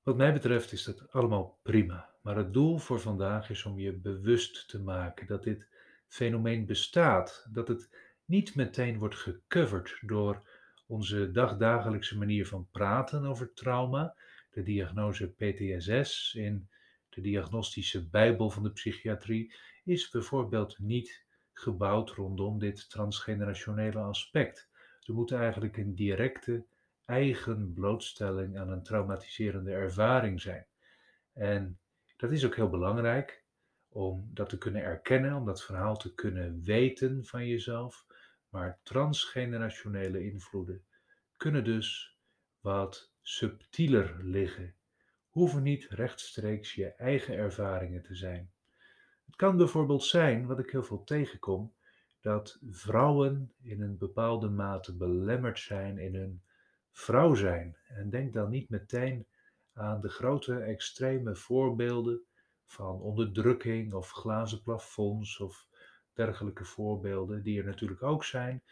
Wat 0.01 0.17
mij 0.17 0.33
betreft 0.33 0.71
is 0.71 0.83
dat 0.83 1.11
allemaal 1.11 1.59
prima, 1.61 2.12
maar 2.23 2.37
het 2.37 2.53
doel 2.53 2.77
voor 2.77 2.99
vandaag 2.99 3.49
is 3.49 3.65
om 3.65 3.79
je 3.79 3.93
bewust 3.93 4.69
te 4.69 4.79
maken 4.81 5.27
dat 5.27 5.43
dit 5.43 5.67
fenomeen 6.07 6.65
bestaat, 6.65 7.47
dat 7.51 7.67
het 7.67 7.89
niet 8.25 8.55
meteen 8.55 8.97
wordt 8.97 9.15
gecoverd 9.15 9.97
door 10.01 10.49
onze 10.87 11.31
dagdagelijkse 11.31 12.17
manier 12.17 12.47
van 12.47 12.67
praten 12.71 13.25
over 13.25 13.53
trauma, 13.53 14.15
de 14.51 14.63
diagnose 14.63 15.27
PTSS 15.27 16.33
in 16.35 16.69
de 17.09 17.21
diagnostische 17.21 18.09
bijbel 18.09 18.49
van 18.49 18.63
de 18.63 18.71
psychiatrie, 18.71 19.53
is 19.83 20.09
bijvoorbeeld 20.09 20.79
niet 20.79 21.25
gebouwd 21.53 22.09
rondom 22.09 22.59
dit 22.59 22.89
transgenerationele 22.89 23.99
aspect. 23.99 24.69
Er 25.01 25.13
moet 25.13 25.31
eigenlijk 25.31 25.77
een 25.77 25.95
directe 25.95 26.65
eigen 27.05 27.73
blootstelling 27.73 28.57
aan 28.57 28.69
een 28.69 28.83
traumatiserende 28.83 29.71
ervaring 29.71 30.41
zijn. 30.41 30.65
En 31.33 31.79
dat 32.23 32.31
is 32.31 32.45
ook 32.45 32.55
heel 32.55 32.69
belangrijk 32.69 33.43
om 33.89 34.29
dat 34.33 34.49
te 34.49 34.57
kunnen 34.57 34.81
erkennen, 34.81 35.35
om 35.35 35.45
dat 35.45 35.63
verhaal 35.63 35.97
te 35.97 36.13
kunnen 36.13 36.61
weten 36.61 37.25
van 37.25 37.47
jezelf. 37.47 38.05
Maar 38.49 38.79
transgenerationele 38.83 40.23
invloeden 40.23 40.85
kunnen 41.37 41.63
dus 41.63 42.17
wat 42.59 43.13
subtieler 43.21 44.19
liggen, 44.21 44.75
hoeven 45.29 45.63
niet 45.63 45.87
rechtstreeks 45.89 46.73
je 46.73 46.93
eigen 46.93 47.35
ervaringen 47.35 48.03
te 48.03 48.15
zijn. 48.15 48.51
Het 49.25 49.35
kan 49.35 49.57
bijvoorbeeld 49.57 50.03
zijn, 50.03 50.45
wat 50.45 50.59
ik 50.59 50.69
heel 50.69 50.83
veel 50.83 51.03
tegenkom, 51.03 51.73
dat 52.21 52.59
vrouwen 52.69 53.53
in 53.61 53.81
een 53.81 53.97
bepaalde 53.97 54.49
mate 54.49 54.95
belemmerd 54.95 55.59
zijn 55.59 55.97
in 55.97 56.15
hun 56.15 56.43
vrouw 56.91 57.33
zijn. 57.33 57.77
En 57.87 58.09
denk 58.09 58.33
dan 58.33 58.49
niet 58.49 58.69
meteen 58.69 59.27
aan 59.73 60.01
de 60.01 60.09
grote 60.09 60.55
extreme 60.59 61.35
voorbeelden 61.35 62.21
van 62.65 62.99
onderdrukking 62.99 63.93
of 63.93 64.11
glazen 64.11 64.61
plafonds 64.61 65.39
of 65.39 65.67
dergelijke 66.13 66.65
voorbeelden, 66.65 67.43
die 67.43 67.59
er 67.59 67.65
natuurlijk 67.65 68.03
ook 68.03 68.23
zijn, 68.23 68.63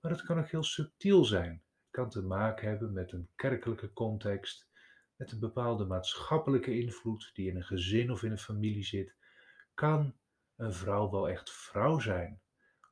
maar 0.00 0.10
het 0.10 0.22
kan 0.22 0.38
ook 0.38 0.48
heel 0.48 0.62
subtiel 0.62 1.24
zijn. 1.24 1.50
Het 1.52 1.90
kan 1.90 2.10
te 2.10 2.22
maken 2.22 2.68
hebben 2.68 2.92
met 2.92 3.12
een 3.12 3.28
kerkelijke 3.34 3.92
context, 3.92 4.68
met 5.16 5.32
een 5.32 5.38
bepaalde 5.38 5.84
maatschappelijke 5.84 6.78
invloed 6.78 7.30
die 7.34 7.48
in 7.48 7.56
een 7.56 7.64
gezin 7.64 8.10
of 8.10 8.22
in 8.22 8.30
een 8.30 8.38
familie 8.38 8.84
zit. 8.84 9.14
Kan 9.74 10.14
een 10.56 10.72
vrouw 10.72 11.10
wel 11.10 11.28
echt 11.28 11.50
vrouw 11.50 11.98
zijn? 11.98 12.40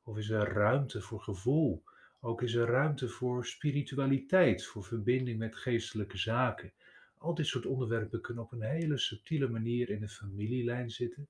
Of 0.03 0.17
is 0.17 0.29
er 0.29 0.53
ruimte 0.53 1.01
voor 1.01 1.21
gevoel? 1.21 1.83
Ook 2.19 2.41
is 2.41 2.53
er 2.53 2.67
ruimte 2.67 3.09
voor 3.09 3.45
spiritualiteit, 3.45 4.65
voor 4.65 4.83
verbinding 4.83 5.39
met 5.39 5.55
geestelijke 5.55 6.17
zaken. 6.17 6.73
Al 7.17 7.33
dit 7.33 7.45
soort 7.47 7.65
onderwerpen 7.65 8.21
kunnen 8.21 8.43
op 8.43 8.51
een 8.51 8.61
hele 8.61 8.97
subtiele 8.97 9.47
manier 9.47 9.89
in 9.89 9.99
de 9.99 10.07
familielijn 10.07 10.89
zitten. 10.89 11.27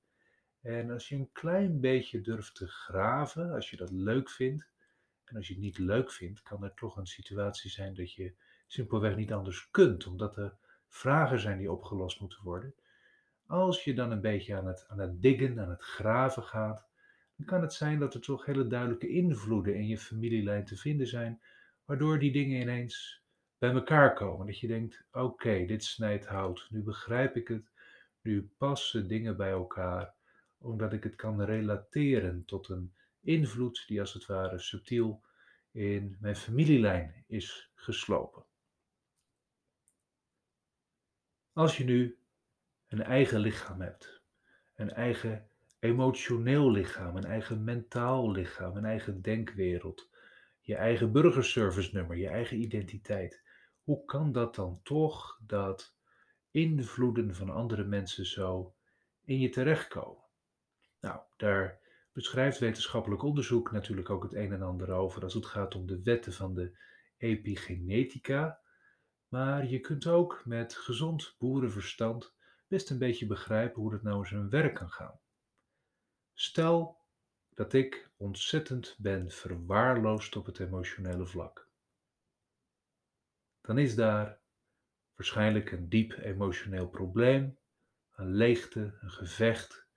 En 0.61 0.91
als 0.91 1.09
je 1.09 1.15
een 1.15 1.31
klein 1.31 1.79
beetje 1.79 2.21
durft 2.21 2.55
te 2.55 2.67
graven, 2.67 3.51
als 3.51 3.69
je 3.69 3.77
dat 3.77 3.91
leuk 3.91 4.29
vindt, 4.29 4.69
en 5.23 5.35
als 5.35 5.47
je 5.47 5.53
het 5.53 5.63
niet 5.63 5.77
leuk 5.77 6.11
vindt, 6.11 6.41
kan 6.41 6.63
er 6.63 6.73
toch 6.73 6.97
een 6.97 7.07
situatie 7.07 7.69
zijn 7.69 7.93
dat 7.93 8.13
je 8.13 8.33
simpelweg 8.67 9.15
niet 9.15 9.33
anders 9.33 9.67
kunt, 9.71 10.07
omdat 10.07 10.37
er 10.37 10.57
vragen 10.87 11.39
zijn 11.39 11.57
die 11.57 11.71
opgelost 11.71 12.19
moeten 12.19 12.43
worden. 12.43 12.73
Als 13.45 13.83
je 13.83 13.93
dan 13.93 14.11
een 14.11 14.21
beetje 14.21 14.55
aan 14.55 14.67
het, 14.67 14.85
aan 14.87 14.99
het 14.99 15.21
diggen, 15.21 15.59
aan 15.59 15.69
het 15.69 15.81
graven 15.81 16.43
gaat, 16.43 16.87
dan 17.35 17.45
kan 17.45 17.61
het 17.61 17.73
zijn 17.73 17.99
dat 17.99 18.13
er 18.13 18.21
toch 18.21 18.45
hele 18.45 18.67
duidelijke 18.67 19.07
invloeden 19.07 19.75
in 19.75 19.87
je 19.87 19.97
familielijn 19.97 20.65
te 20.65 20.77
vinden 20.77 21.07
zijn, 21.07 21.41
waardoor 21.85 22.19
die 22.19 22.31
dingen 22.31 22.61
ineens 22.61 23.23
bij 23.57 23.71
elkaar 23.71 24.13
komen. 24.13 24.45
Dat 24.45 24.59
je 24.59 24.67
denkt, 24.67 25.03
oké, 25.11 25.65
dit 25.65 25.83
snijdt 25.83 26.25
hout, 26.25 26.67
nu 26.69 26.83
begrijp 26.83 27.35
ik 27.35 27.47
het, 27.47 27.71
nu 28.21 28.49
passen 28.57 29.07
dingen 29.07 29.37
bij 29.37 29.51
elkaar, 29.51 30.13
omdat 30.57 30.93
ik 30.93 31.03
het 31.03 31.15
kan 31.15 31.41
relateren 31.41 32.45
tot 32.45 32.69
een 32.69 32.93
invloed 33.21 33.83
die 33.87 33.99
als 33.99 34.13
het 34.13 34.25
ware 34.25 34.59
subtiel 34.59 35.23
in 35.71 36.17
mijn 36.19 36.35
familielijn 36.35 37.23
is 37.27 37.71
geslopen. 37.75 38.45
Als 41.53 41.77
je 41.77 41.83
nu 41.83 42.17
een 42.87 43.03
eigen 43.03 43.39
lichaam 43.39 43.81
hebt, 43.81 44.21
een 44.75 44.91
eigen 44.91 45.49
emotioneel 45.79 46.71
lichaam, 46.71 47.15
een 47.15 47.25
eigen 47.25 47.63
mentaal 47.63 48.31
lichaam, 48.31 48.77
een 48.77 48.85
eigen 48.85 49.21
denkwereld, 49.21 50.09
je 50.61 50.75
eigen 50.75 51.11
burgerservice 51.11 51.95
nummer, 51.95 52.17
je 52.17 52.27
eigen 52.27 52.61
identiteit. 52.61 53.41
Hoe 53.87 54.05
kan 54.05 54.31
dat 54.31 54.55
dan 54.55 54.79
toch 54.83 55.39
dat 55.45 55.95
invloeden 56.51 57.35
van 57.35 57.49
andere 57.49 57.83
mensen 57.83 58.25
zo 58.25 58.75
in 59.21 59.39
je 59.39 59.49
terechtkomen? 59.49 60.23
Nou, 60.99 61.19
daar 61.37 61.79
beschrijft 62.11 62.59
wetenschappelijk 62.59 63.23
onderzoek 63.23 63.71
natuurlijk 63.71 64.09
ook 64.09 64.23
het 64.23 64.33
een 64.33 64.51
en 64.51 64.61
ander 64.61 64.91
over 64.91 65.23
als 65.23 65.33
het 65.33 65.45
gaat 65.45 65.75
om 65.75 65.85
de 65.85 66.01
wetten 66.01 66.33
van 66.33 66.53
de 66.53 66.77
epigenetica. 67.17 68.59
Maar 69.27 69.67
je 69.67 69.79
kunt 69.79 70.07
ook 70.07 70.41
met 70.45 70.75
gezond 70.75 71.35
boerenverstand 71.37 72.33
best 72.67 72.89
een 72.89 72.99
beetje 72.99 73.27
begrijpen 73.27 73.81
hoe 73.81 73.91
dat 73.91 74.03
nou 74.03 74.25
zijn 74.25 74.49
werk 74.49 74.75
kan 74.75 74.89
gaan. 74.89 75.19
Stel 76.33 76.97
dat 77.49 77.73
ik 77.73 78.09
ontzettend 78.17 78.95
ben 78.97 79.31
verwaarloosd 79.31 80.35
op 80.35 80.45
het 80.45 80.59
emotionele 80.59 81.25
vlak. 81.25 81.66
Dan 83.67 83.77
is 83.77 83.95
daar 83.95 84.39
waarschijnlijk 85.15 85.71
een 85.71 85.89
diep 85.89 86.17
emotioneel 86.17 86.87
probleem, 86.87 87.57
een 88.15 88.35
leegte, 88.35 88.97
een 89.01 89.11
gevecht, 89.11 89.87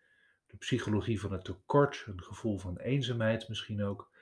de 0.46 0.56
psychologie 0.56 1.20
van 1.20 1.32
het 1.32 1.44
tekort, 1.44 2.04
een 2.06 2.22
gevoel 2.22 2.58
van 2.58 2.78
eenzaamheid 2.78 3.48
misschien 3.48 3.82
ook. 3.82 4.12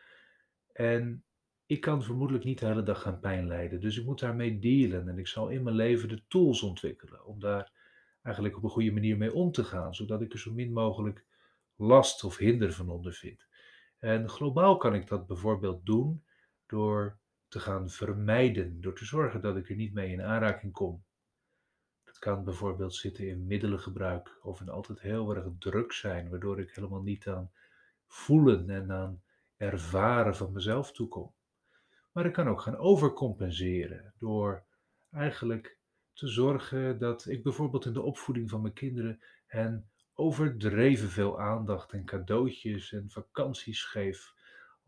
En 0.72 1.24
ik 1.66 1.80
kan 1.80 2.02
vermoedelijk 2.02 2.44
niet 2.44 2.58
de 2.58 2.66
hele 2.66 2.82
dag 2.82 3.02
gaan 3.02 3.20
pijn 3.20 3.46
lijden, 3.46 3.80
dus 3.80 3.98
ik 3.98 4.04
moet 4.04 4.20
daarmee 4.20 4.58
dealen 4.58 5.08
en 5.08 5.18
ik 5.18 5.26
zal 5.26 5.48
in 5.48 5.62
mijn 5.62 5.76
leven 5.76 6.08
de 6.08 6.22
tools 6.26 6.62
ontwikkelen 6.62 7.24
om 7.24 7.40
daar 7.40 7.72
eigenlijk 8.22 8.56
op 8.56 8.62
een 8.62 8.70
goede 8.70 8.92
manier 8.92 9.16
mee 9.16 9.34
om 9.34 9.52
te 9.52 9.64
gaan, 9.64 9.94
zodat 9.94 10.20
ik 10.20 10.32
er 10.32 10.38
zo 10.38 10.52
min 10.52 10.72
mogelijk 10.72 11.24
last 11.76 12.24
of 12.24 12.36
hinder 12.36 12.72
van 12.72 12.90
ondervind. 12.90 13.46
En 13.98 14.28
globaal 14.28 14.76
kan 14.76 14.94
ik 14.94 15.06
dat 15.06 15.26
bijvoorbeeld 15.26 15.86
doen 15.86 16.24
door 16.66 17.18
te 17.48 17.60
gaan 17.60 17.90
vermijden, 17.90 18.80
door 18.80 18.94
te 18.94 19.04
zorgen 19.04 19.40
dat 19.40 19.56
ik 19.56 19.68
er 19.68 19.76
niet 19.76 19.92
mee 19.92 20.12
in 20.12 20.22
aanraking 20.22 20.72
kom. 20.72 21.04
Dat 22.04 22.18
kan 22.18 22.44
bijvoorbeeld 22.44 22.94
zitten 22.94 23.28
in 23.28 23.46
middelengebruik 23.46 24.38
of 24.42 24.60
in 24.60 24.68
altijd 24.68 25.00
heel 25.00 25.34
erg 25.34 25.46
druk 25.58 25.92
zijn, 25.92 26.30
waardoor 26.30 26.60
ik 26.60 26.74
helemaal 26.74 27.02
niet 27.02 27.28
aan 27.28 27.50
voelen 28.06 28.70
en 28.70 28.92
aan 28.92 29.22
ervaren 29.56 30.36
van 30.36 30.52
mezelf 30.52 30.92
toekom. 30.92 31.34
Maar 32.12 32.26
ik 32.26 32.32
kan 32.32 32.48
ook 32.48 32.60
gaan 32.60 32.76
overcompenseren 32.76 34.14
door 34.18 34.64
eigenlijk 35.10 35.78
te 36.12 36.28
zorgen 36.28 36.98
dat 36.98 37.26
ik 37.26 37.42
bijvoorbeeld 37.42 37.84
in 37.84 37.92
de 37.92 38.02
opvoeding 38.02 38.50
van 38.50 38.60
mijn 38.60 38.74
kinderen 38.74 39.20
hen 39.46 39.90
overdreven 40.14 41.08
veel 41.08 41.40
aandacht 41.40 41.92
en 41.92 42.04
cadeautjes 42.04 42.92
en 42.92 43.10
vakanties 43.10 43.84
geef, 43.84 44.34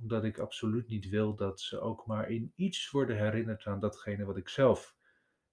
omdat 0.01 0.25
ik 0.25 0.39
absoluut 0.39 0.89
niet 0.89 1.09
wil 1.09 1.35
dat 1.35 1.61
ze 1.61 1.81
ook 1.81 2.07
maar 2.07 2.31
in 2.31 2.53
iets 2.57 2.91
worden 2.91 3.17
herinnerd 3.17 3.67
aan 3.67 3.81
datgene 3.81 4.25
wat 4.25 4.37
ik 4.37 4.49
zelf 4.49 4.97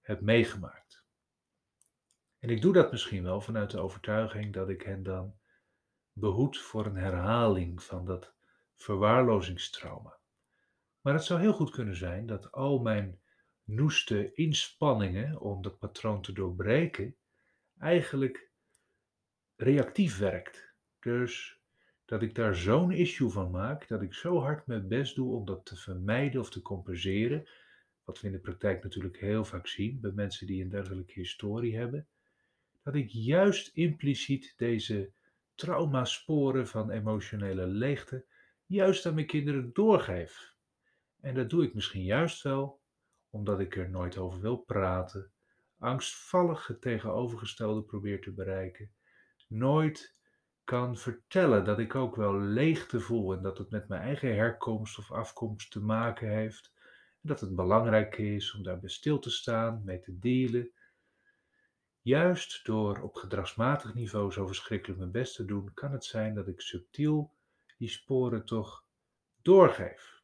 heb 0.01 0.22
meegemaakt. 0.22 1.06
En 2.39 2.50
ik 2.50 2.62
doe 2.62 2.74
dat 2.74 2.92
misschien 2.92 3.24
wel 3.24 3.42
vanuit 3.42 3.72
de 3.72 3.80
overtuiging 3.80 4.54
dat 4.54 4.70
ik 4.70 4.82
hen 4.82 5.04
dan 5.04 5.36
behoed 6.13 6.58
voor 6.58 6.86
een 6.86 6.96
herhaling 6.96 7.84
van 7.84 8.06
dat 8.06 8.36
verwaarlozingstrauma. 8.75 10.20
Maar 11.01 11.13
het 11.13 11.24
zou 11.24 11.39
heel 11.39 11.54
goed 11.54 11.72
kunnen 11.72 11.96
zijn 11.96 12.25
dat 12.25 12.51
al 12.51 12.80
mijn 12.80 13.22
noeste 13.63 14.34
inspanningen 14.34 15.39
om 15.39 15.62
dat 15.62 15.80
patroon 15.80 16.22
te 16.22 16.32
doorbreken 16.32 17.16
eigenlijk 17.77 18.51
reactief 19.56 20.18
werkt. 20.18 20.75
Dus 21.00 21.56
dat 22.07 22.21
ik 22.21 22.35
daar 22.35 22.55
zo'n 22.55 22.91
issue 22.91 23.29
van 23.29 23.51
maak, 23.51 23.87
dat 23.87 24.01
ik 24.01 24.13
zo 24.13 24.39
hard 24.39 24.67
mijn 24.67 24.87
best 24.87 25.15
doe 25.15 25.35
om 25.35 25.45
dat 25.45 25.65
te 25.65 25.75
vermijden 25.75 26.41
of 26.41 26.49
te 26.49 26.61
compenseren, 26.61 27.47
wat 28.03 28.21
we 28.21 28.27
in 28.27 28.33
de 28.33 28.39
praktijk 28.39 28.83
natuurlijk 28.83 29.19
heel 29.19 29.45
vaak 29.45 29.67
zien 29.67 29.99
bij 29.99 30.11
mensen 30.11 30.47
die 30.47 30.63
een 30.63 30.69
dergelijke 30.69 31.13
historie 31.13 31.77
hebben, 31.77 32.07
dat 32.83 32.95
ik 32.95 33.09
juist 33.09 33.75
impliciet 33.75 34.53
deze 34.57 35.11
traumasporen 35.55 36.67
van 36.67 36.91
emotionele 36.91 37.67
leegte 37.67 38.25
juist 38.65 39.05
aan 39.05 39.13
mijn 39.13 39.25
kinderen 39.25 39.69
doorgeef. 39.73 40.53
En 41.19 41.35
dat 41.35 41.49
doe 41.49 41.63
ik 41.63 41.73
misschien 41.73 42.03
juist 42.03 42.41
wel 42.41 42.81
omdat 43.29 43.59
ik 43.59 43.75
er 43.75 43.89
nooit 43.89 44.17
over 44.17 44.39
wil 44.41 44.57
praten, 44.57 45.31
angstvallig 45.77 46.67
het 46.67 46.81
tegenovergestelde 46.81 47.81
probeer 47.81 48.21
te 48.21 48.31
bereiken, 48.31 48.91
nooit 49.47 50.16
kan 50.67 50.97
vertellen 50.97 51.65
dat 51.65 51.79
ik 51.79 51.95
ook 51.95 52.15
wel 52.15 52.39
leegte 52.39 53.00
voel 53.00 53.33
en 53.33 53.41
dat 53.41 53.57
het 53.57 53.69
met 53.69 53.88
mijn 53.88 54.01
eigen 54.01 54.36
herkomst 54.36 54.97
of 54.97 55.12
afkomst 55.12 55.71
te 55.71 55.79
maken 55.79 56.29
heeft. 56.29 56.71
En 57.21 57.29
dat 57.29 57.39
het 57.39 57.55
belangrijk 57.55 58.17
is 58.17 58.53
om 58.53 58.63
daarbij 58.63 58.89
stil 58.89 59.19
te 59.19 59.29
staan, 59.29 59.81
mee 59.86 60.00
te 60.00 60.19
delen. 60.19 60.71
Juist 62.01 62.65
door 62.65 63.01
op 63.01 63.15
gedragsmatig 63.15 63.93
niveau 63.93 64.31
zo 64.31 64.47
verschrikkelijk 64.47 65.00
mijn 65.00 65.12
best 65.12 65.36
te 65.36 65.45
doen, 65.45 65.74
kan 65.74 65.91
het 65.91 66.05
zijn 66.05 66.36
dat 66.36 66.47
ik 66.47 66.62
subtiel 66.62 67.33
die 67.77 67.89
sporen 67.89 68.45
toch 68.45 68.86
doorgeef. 69.41 70.24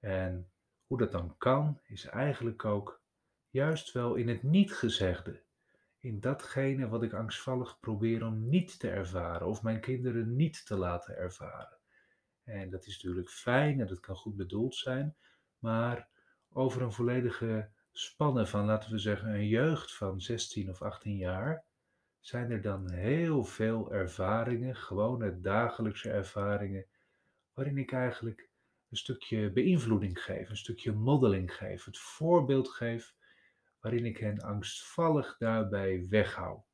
En 0.00 0.50
hoe 0.86 0.98
dat 0.98 1.12
dan 1.12 1.34
kan, 1.38 1.80
is 1.84 2.04
eigenlijk 2.04 2.64
ook 2.64 3.02
juist 3.50 3.92
wel 3.92 4.14
in 4.14 4.28
het 4.28 4.42
niet-gezegde. 4.42 5.42
In 6.04 6.20
datgene 6.20 6.88
wat 6.88 7.02
ik 7.02 7.12
angstvallig 7.12 7.80
probeer 7.80 8.24
om 8.24 8.48
niet 8.48 8.78
te 8.78 8.90
ervaren 8.90 9.46
of 9.46 9.62
mijn 9.62 9.80
kinderen 9.80 10.36
niet 10.36 10.66
te 10.66 10.76
laten 10.76 11.16
ervaren. 11.16 11.78
En 12.42 12.70
dat 12.70 12.86
is 12.86 13.02
natuurlijk 13.02 13.30
fijn 13.30 13.80
en 13.80 13.86
dat 13.86 14.00
kan 14.00 14.16
goed 14.16 14.36
bedoeld 14.36 14.74
zijn, 14.74 15.16
maar 15.58 16.08
over 16.52 16.82
een 16.82 16.92
volledige 16.92 17.68
spanne 17.92 18.46
van, 18.46 18.64
laten 18.64 18.90
we 18.90 18.98
zeggen, 18.98 19.34
een 19.34 19.46
jeugd 19.46 19.94
van 19.94 20.20
16 20.20 20.70
of 20.70 20.82
18 20.82 21.16
jaar, 21.16 21.64
zijn 22.20 22.50
er 22.50 22.60
dan 22.60 22.90
heel 22.90 23.44
veel 23.44 23.92
ervaringen, 23.92 24.76
gewone 24.76 25.40
dagelijkse 25.40 26.10
ervaringen, 26.10 26.86
waarin 27.54 27.78
ik 27.78 27.92
eigenlijk 27.92 28.48
een 28.90 28.96
stukje 28.96 29.50
beïnvloeding 29.50 30.22
geef, 30.22 30.48
een 30.48 30.56
stukje 30.56 30.92
modeling 30.92 31.54
geef, 31.54 31.84
het 31.84 31.98
voorbeeld 31.98 32.68
geef 32.68 33.14
waarin 33.84 34.04
ik 34.04 34.18
hen 34.18 34.40
angstvallig 34.40 35.36
daarbij 35.38 36.06
weghoud. 36.08 36.64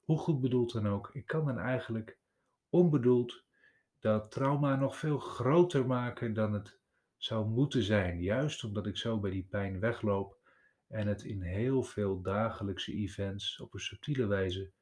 Hoe 0.00 0.18
goed 0.18 0.40
bedoeld 0.40 0.72
dan 0.72 0.88
ook, 0.88 1.10
ik 1.12 1.26
kan 1.26 1.44
dan 1.44 1.58
eigenlijk 1.58 2.18
onbedoeld 2.68 3.44
dat 3.98 4.30
trauma 4.30 4.76
nog 4.76 4.96
veel 4.96 5.18
groter 5.18 5.86
maken 5.86 6.34
dan 6.34 6.52
het 6.52 6.78
zou 7.16 7.46
moeten 7.46 7.82
zijn, 7.82 8.20
juist 8.20 8.64
omdat 8.64 8.86
ik 8.86 8.96
zo 8.96 9.20
bij 9.20 9.30
die 9.30 9.46
pijn 9.50 9.80
wegloop 9.80 10.38
en 10.88 11.06
het 11.06 11.22
in 11.22 11.42
heel 11.42 11.82
veel 11.82 12.20
dagelijkse 12.20 12.92
events 12.92 13.60
op 13.60 13.74
een 13.74 13.80
subtiele 13.80 14.26
wijze 14.26 14.72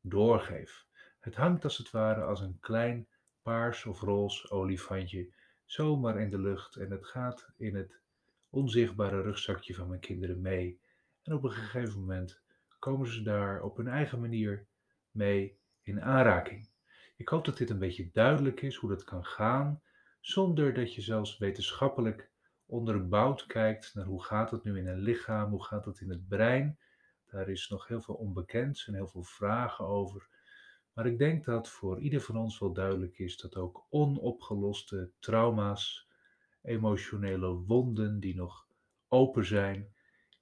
doorgeef. 0.00 0.86
Het 1.18 1.34
hangt 1.34 1.64
als 1.64 1.78
het 1.78 1.90
ware 1.90 2.22
als 2.22 2.40
een 2.40 2.58
klein 2.60 3.08
paars 3.42 3.86
of 3.86 4.00
roze 4.00 4.50
olifantje 4.50 5.32
zomaar 5.64 6.20
in 6.20 6.30
de 6.30 6.40
lucht 6.40 6.76
en 6.76 6.90
het 6.90 7.06
gaat 7.06 7.48
in 7.56 7.74
het 7.74 8.00
onzichtbare 8.50 9.22
rugzakje 9.22 9.74
van 9.74 9.88
mijn 9.88 10.00
kinderen 10.00 10.40
mee. 10.40 10.82
En 11.24 11.32
op 11.32 11.44
een 11.44 11.50
gegeven 11.50 12.00
moment 12.00 12.42
komen 12.78 13.12
ze 13.12 13.22
daar 13.22 13.62
op 13.62 13.76
hun 13.76 13.88
eigen 13.88 14.20
manier 14.20 14.66
mee 15.10 15.58
in 15.82 16.02
aanraking. 16.02 16.68
Ik 17.16 17.28
hoop 17.28 17.44
dat 17.44 17.56
dit 17.56 17.70
een 17.70 17.78
beetje 17.78 18.10
duidelijk 18.12 18.62
is 18.62 18.76
hoe 18.76 18.90
dat 18.90 19.04
kan 19.04 19.24
gaan, 19.24 19.82
zonder 20.20 20.74
dat 20.74 20.94
je 20.94 21.00
zelfs 21.00 21.38
wetenschappelijk 21.38 22.30
onderbouwd 22.66 23.46
kijkt 23.46 23.94
naar 23.94 24.04
hoe 24.04 24.22
gaat 24.22 24.50
het 24.50 24.64
nu 24.64 24.78
in 24.78 24.86
een 24.86 25.00
lichaam, 25.00 25.50
hoe 25.50 25.64
gaat 25.64 25.84
het 25.84 26.00
in 26.00 26.10
het 26.10 26.28
brein. 26.28 26.78
Daar 27.26 27.48
is 27.48 27.68
nog 27.68 27.88
heel 27.88 28.00
veel 28.02 28.14
onbekend 28.14 28.84
en 28.86 28.94
heel 28.94 29.08
veel 29.08 29.22
vragen 29.22 29.86
over. 29.86 30.28
Maar 30.92 31.06
ik 31.06 31.18
denk 31.18 31.44
dat 31.44 31.68
voor 31.68 32.00
ieder 32.00 32.20
van 32.20 32.36
ons 32.36 32.58
wel 32.58 32.72
duidelijk 32.72 33.18
is 33.18 33.36
dat 33.36 33.56
ook 33.56 33.86
onopgeloste 33.90 35.10
trauma's, 35.18 36.08
emotionele 36.62 37.48
wonden 37.48 38.20
die 38.20 38.34
nog 38.34 38.68
open 39.08 39.44
zijn, 39.44 39.93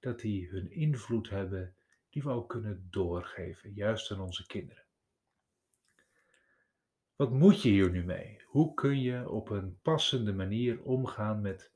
dat 0.03 0.19
die 0.19 0.49
hun 0.49 0.71
invloed 0.71 1.29
hebben 1.29 1.75
die 2.09 2.23
we 2.23 2.29
ook 2.29 2.49
kunnen 2.49 2.87
doorgeven, 2.89 3.73
juist 3.73 4.11
aan 4.11 4.19
onze 4.19 4.45
kinderen. 4.45 4.83
Wat 7.15 7.31
moet 7.31 7.61
je 7.61 7.69
hier 7.69 7.91
nu 7.91 8.03
mee? 8.03 8.41
Hoe 8.45 8.73
kun 8.73 9.01
je 9.01 9.29
op 9.29 9.49
een 9.49 9.79
passende 9.81 10.33
manier 10.33 10.83
omgaan 10.83 11.41
met 11.41 11.71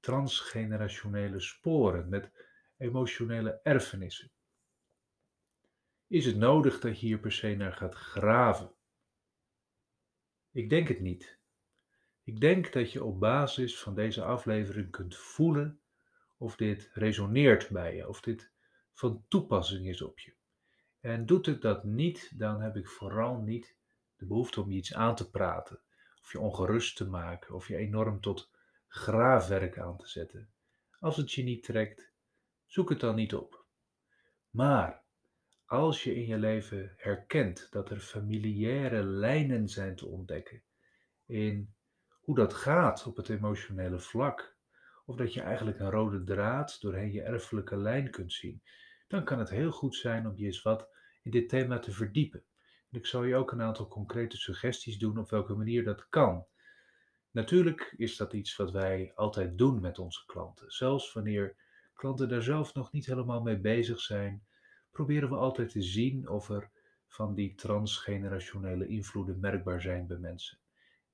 transgenerationele 0.00 1.40
sporen, 1.40 2.08
met 2.08 2.30
emotionele 2.76 3.60
erfenissen? 3.62 4.30
Is 6.06 6.26
het 6.26 6.36
nodig 6.36 6.80
dat 6.80 7.00
je 7.00 7.06
hier 7.06 7.18
per 7.18 7.32
se 7.32 7.54
naar 7.54 7.72
gaat 7.72 7.94
graven? 7.94 8.72
Ik 10.50 10.70
denk 10.70 10.88
het 10.88 11.00
niet. 11.00 11.38
Ik 12.22 12.40
denk 12.40 12.72
dat 12.72 12.92
je 12.92 13.04
op 13.04 13.20
basis 13.20 13.78
van 13.78 13.94
deze 13.94 14.24
aflevering 14.24 14.90
kunt 14.90 15.16
voelen 15.16 15.79
of 16.40 16.56
dit 16.56 16.90
resoneert 16.92 17.68
bij 17.68 17.96
je, 17.96 18.08
of 18.08 18.20
dit 18.20 18.50
van 18.92 19.24
toepassing 19.28 19.86
is 19.86 20.02
op 20.02 20.18
je. 20.18 20.34
En 21.00 21.26
doet 21.26 21.46
het 21.46 21.62
dat 21.62 21.84
niet, 21.84 22.38
dan 22.38 22.60
heb 22.60 22.76
ik 22.76 22.88
vooral 22.88 23.40
niet 23.40 23.76
de 24.16 24.26
behoefte 24.26 24.60
om 24.60 24.70
je 24.70 24.76
iets 24.76 24.94
aan 24.94 25.14
te 25.14 25.30
praten, 25.30 25.80
of 26.22 26.32
je 26.32 26.40
ongerust 26.40 26.96
te 26.96 27.08
maken, 27.08 27.54
of 27.54 27.68
je 27.68 27.76
enorm 27.76 28.20
tot 28.20 28.50
graafwerk 28.86 29.78
aan 29.78 29.96
te 29.96 30.08
zetten. 30.08 30.50
Als 30.98 31.16
het 31.16 31.32
je 31.32 31.42
niet 31.42 31.62
trekt, 31.64 32.12
zoek 32.66 32.88
het 32.88 33.00
dan 33.00 33.14
niet 33.14 33.34
op. 33.34 33.66
Maar 34.50 35.02
als 35.64 36.04
je 36.04 36.14
in 36.14 36.26
je 36.26 36.38
leven 36.38 36.94
herkent 36.96 37.70
dat 37.70 37.90
er 37.90 38.00
familiaire 38.00 39.02
lijnen 39.04 39.68
zijn 39.68 39.96
te 39.96 40.06
ontdekken 40.06 40.62
in 41.26 41.74
hoe 42.20 42.34
dat 42.34 42.54
gaat 42.54 43.06
op 43.06 43.16
het 43.16 43.28
emotionele 43.28 43.98
vlak, 43.98 44.58
of 45.10 45.16
dat 45.16 45.34
je 45.34 45.40
eigenlijk 45.40 45.78
een 45.78 45.90
rode 45.90 46.24
draad 46.24 46.80
doorheen 46.80 47.12
je 47.12 47.22
erfelijke 47.22 47.76
lijn 47.76 48.10
kunt 48.10 48.32
zien, 48.32 48.62
dan 49.08 49.24
kan 49.24 49.38
het 49.38 49.50
heel 49.50 49.70
goed 49.70 49.94
zijn 49.94 50.26
om 50.26 50.36
je 50.36 50.44
eens 50.44 50.62
wat 50.62 50.88
in 51.22 51.30
dit 51.30 51.48
thema 51.48 51.78
te 51.78 51.92
verdiepen. 51.92 52.44
En 52.90 52.98
ik 52.98 53.06
zal 53.06 53.24
je 53.24 53.36
ook 53.36 53.52
een 53.52 53.62
aantal 53.62 53.88
concrete 53.88 54.36
suggesties 54.36 54.98
doen 54.98 55.18
op 55.18 55.30
welke 55.30 55.54
manier 55.54 55.84
dat 55.84 56.08
kan. 56.08 56.46
Natuurlijk 57.30 57.94
is 57.96 58.16
dat 58.16 58.32
iets 58.32 58.56
wat 58.56 58.70
wij 58.70 59.12
altijd 59.14 59.58
doen 59.58 59.80
met 59.80 59.98
onze 59.98 60.26
klanten, 60.26 60.70
zelfs 60.70 61.12
wanneer 61.12 61.56
klanten 61.94 62.28
daar 62.28 62.42
zelf 62.42 62.74
nog 62.74 62.92
niet 62.92 63.06
helemaal 63.06 63.42
mee 63.42 63.58
bezig 63.58 64.00
zijn 64.00 64.44
proberen 64.90 65.28
we 65.28 65.36
altijd 65.36 65.70
te 65.70 65.82
zien 65.82 66.28
of 66.28 66.48
er 66.48 66.70
van 67.06 67.34
die 67.34 67.54
transgenerationele 67.54 68.86
invloeden 68.86 69.40
merkbaar 69.40 69.80
zijn 69.80 70.06
bij 70.06 70.18
mensen. 70.18 70.58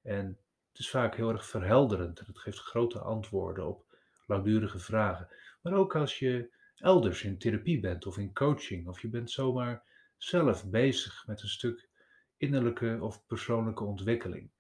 En 0.03 0.39
het 0.69 0.79
is 0.79 0.91
vaak 0.91 1.17
heel 1.17 1.31
erg 1.31 1.47
verhelderend 1.47 2.19
en 2.19 2.27
het 2.27 2.39
geeft 2.39 2.59
grote 2.59 2.99
antwoorden 2.99 3.67
op 3.67 3.86
langdurige 4.27 4.79
vragen. 4.79 5.29
Maar 5.63 5.73
ook 5.73 5.97
als 5.97 6.19
je 6.19 6.55
elders 6.77 7.23
in 7.23 7.39
therapie 7.39 7.81
bent 7.81 8.07
of 8.07 8.19
in 8.19 8.33
coaching, 8.33 8.89
of 8.89 9.01
je 9.01 9.09
bent 9.09 9.31
zomaar 9.31 9.85
zelf 10.17 10.71
bezig 10.71 11.27
met 11.27 11.43
een 11.43 11.49
stuk 11.49 11.89
innerlijke 12.37 12.99
of 13.01 13.27
persoonlijke 13.27 13.85
ontwikkeling. 13.85 14.51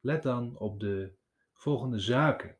Let 0.00 0.22
dan 0.22 0.58
op 0.58 0.80
de 0.80 1.12
volgende 1.52 1.98
zaken. 1.98 2.56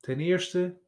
Ten 0.00 0.20
eerste, 0.20 0.80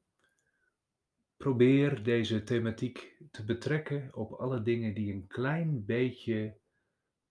Probeer 1.39 2.03
deze 2.03 2.43
thematiek 2.43 3.17
te 3.31 3.45
betrekken 3.45 4.15
op 4.15 4.33
alle 4.33 4.63
dingen 4.63 4.95
die 4.95 5.13
een 5.13 5.27
klein 5.27 5.85
beetje 5.85 6.57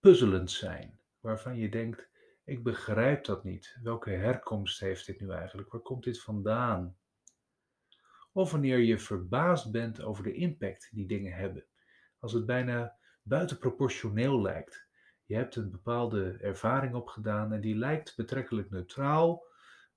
puzzelend 0.00 0.50
zijn, 0.50 1.00
waarvan 1.20 1.56
je 1.56 1.68
denkt: 1.68 2.08
ik 2.48 2.62
begrijp 2.62 3.24
dat 3.24 3.44
niet. 3.44 3.78
Welke 3.82 4.10
herkomst 4.10 4.80
heeft 4.80 5.06
dit 5.06 5.20
nu 5.20 5.30
eigenlijk? 5.30 5.72
Waar 5.72 5.80
komt 5.80 6.04
dit 6.04 6.22
vandaan? 6.22 6.96
Of 8.32 8.50
wanneer 8.50 8.78
je 8.78 8.98
verbaasd 8.98 9.70
bent 9.70 10.02
over 10.02 10.22
de 10.22 10.32
impact 10.32 10.88
die 10.92 11.06
dingen 11.06 11.32
hebben. 11.32 11.64
Als 12.18 12.32
het 12.32 12.46
bijna 12.46 12.96
buitenproportioneel 13.22 14.40
lijkt. 14.42 14.86
Je 15.24 15.34
hebt 15.34 15.56
een 15.56 15.70
bepaalde 15.70 16.36
ervaring 16.40 16.94
opgedaan 16.94 17.52
en 17.52 17.60
die 17.60 17.76
lijkt 17.76 18.16
betrekkelijk 18.16 18.70
neutraal, 18.70 19.44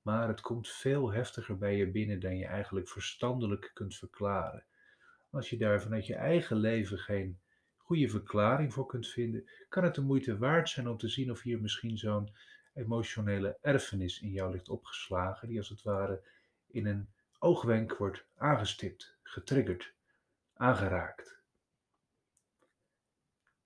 maar 0.02 0.28
het 0.28 0.42
komt 0.42 0.68
veel 0.68 1.12
heftiger 1.12 1.58
bij 1.58 1.76
je 1.76 1.92
binnen 1.92 2.20
dan 2.20 2.38
je 2.38 2.46
eigenlijk 2.46 2.90
verstandelijk 2.90 3.72
kunt 3.74 3.96
verklaren. 3.96 4.66
Als 5.30 5.50
je 5.50 5.58
daar 5.58 5.82
vanuit 5.82 6.06
je 6.06 6.16
eigen 6.16 6.58
leven 6.58 6.98
geen 6.98 7.40
goede 7.91 8.10
verklaring 8.10 8.73
voor 8.73 8.86
kunt 8.86 9.08
vinden, 9.08 9.49
kan 9.69 9.84
het 9.84 9.95
de 9.95 10.01
moeite 10.01 10.38
waard 10.38 10.69
zijn 10.69 10.88
om 10.88 10.97
te 10.97 11.08
zien 11.08 11.32
of 11.32 11.41
hier 11.41 11.62
misschien 11.62 11.97
zo'n 11.97 12.36
emotionele 12.73 13.58
erfenis 13.62 14.21
in 14.21 14.32
jou 14.32 14.51
ligt 14.51 14.69
opgeslagen, 14.69 15.47
die 15.47 15.58
als 15.58 15.69
het 15.69 15.82
ware 15.82 16.27
in 16.67 16.86
een 16.86 17.10
oogwenk 17.39 17.97
wordt 17.97 18.25
aangestipt, 18.36 19.17
getriggerd, 19.23 19.95
aangeraakt. 20.54 21.41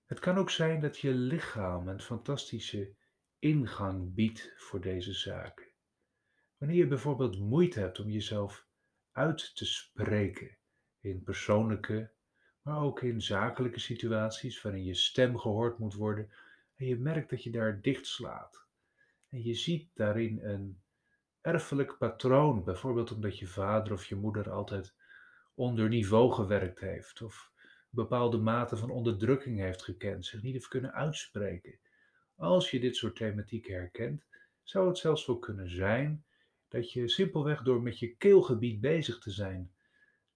Het 0.06 0.20
kan 0.20 0.38
ook 0.38 0.50
zijn 0.50 0.82
dat 0.82 0.98
je 0.98 1.14
lichaam 1.14 1.88
een 1.88 2.02
fantastische 2.02 2.96
ingang 3.40 4.14
biedt 4.14 4.54
voor 4.58 4.82
deze 4.82 5.14
zaken. 5.14 5.68
Wanneer 6.58 6.78
je 6.78 6.88
bijvoorbeeld 6.88 7.40
moeite 7.40 7.80
hebt 7.80 8.00
om 8.00 8.10
jezelf 8.10 8.68
uit 9.12 9.56
te 9.56 9.66
spreken 9.66 10.58
in 11.00 11.24
persoonlijke, 11.24 12.14
maar 12.66 12.82
ook 12.82 13.02
in 13.02 13.22
zakelijke 13.22 13.80
situaties 13.80 14.62
waarin 14.62 14.84
je 14.84 14.94
stem 14.94 15.38
gehoord 15.38 15.78
moet 15.78 15.94
worden 15.94 16.30
en 16.76 16.86
je 16.86 16.96
merkt 16.96 17.30
dat 17.30 17.44
je 17.44 17.52
daar 17.52 17.82
dicht 17.82 18.08
slaat. 18.08 18.66
En 19.30 19.44
je 19.44 19.54
ziet 19.54 19.90
daarin 19.94 20.40
een 20.44 20.82
erfelijk 21.42 21.98
patroon, 21.98 22.64
bijvoorbeeld 22.64 23.12
omdat 23.12 23.40
je 23.40 23.48
vader 23.48 23.94
of 23.94 24.06
je 24.06 24.16
moeder 24.16 24.50
altijd 24.50 24.94
onder 25.54 25.90
niveau 25.90 26.32
gewerkt 26.32 26.80
heeft 26.80 27.22
of 27.22 27.52
bepaalde 27.90 28.38
mate 28.38 28.78
van 28.78 28.90
onderdrukking 28.90 29.60
heeft 29.60 29.84
gekend, 29.84 30.26
zich 30.26 30.42
niet 30.42 30.54
heeft 30.54 30.68
kunnen 30.68 30.94
uitspreken. 30.94 31.80
Als 32.36 32.72
je 32.72 32.80
dit 32.80 32.96
soort 32.96 33.16
thematiek 33.16 33.68
herkent, 33.68 34.26
zou 34.64 34.88
het 34.88 34.98
zelfs 34.98 35.26
wel 35.26 35.40
kunnen 35.40 35.70
zijn 35.70 36.26
dat 36.68 36.92
je 36.92 37.08
simpelweg 37.08 37.62
door 37.62 37.82
met 37.82 38.00
je 38.00 38.16
keelgebied 38.16 38.82
bezig 38.82 39.20
te 39.20 39.32
zijn, 39.32 39.75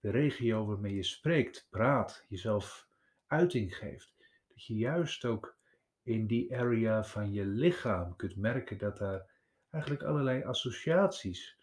de 0.00 0.10
regio 0.10 0.66
waarmee 0.66 0.94
je 0.94 1.02
spreekt, 1.02 1.66
praat, 1.70 2.24
jezelf 2.28 2.88
uiting 3.26 3.76
geeft, 3.76 4.14
dat 4.48 4.64
je 4.64 4.74
juist 4.74 5.24
ook 5.24 5.56
in 6.02 6.26
die 6.26 6.56
area 6.56 7.04
van 7.04 7.32
je 7.32 7.44
lichaam 7.44 8.16
kunt 8.16 8.36
merken 8.36 8.78
dat 8.78 8.98
daar 8.98 9.26
eigenlijk 9.70 10.02
allerlei 10.02 10.42
associaties 10.42 11.56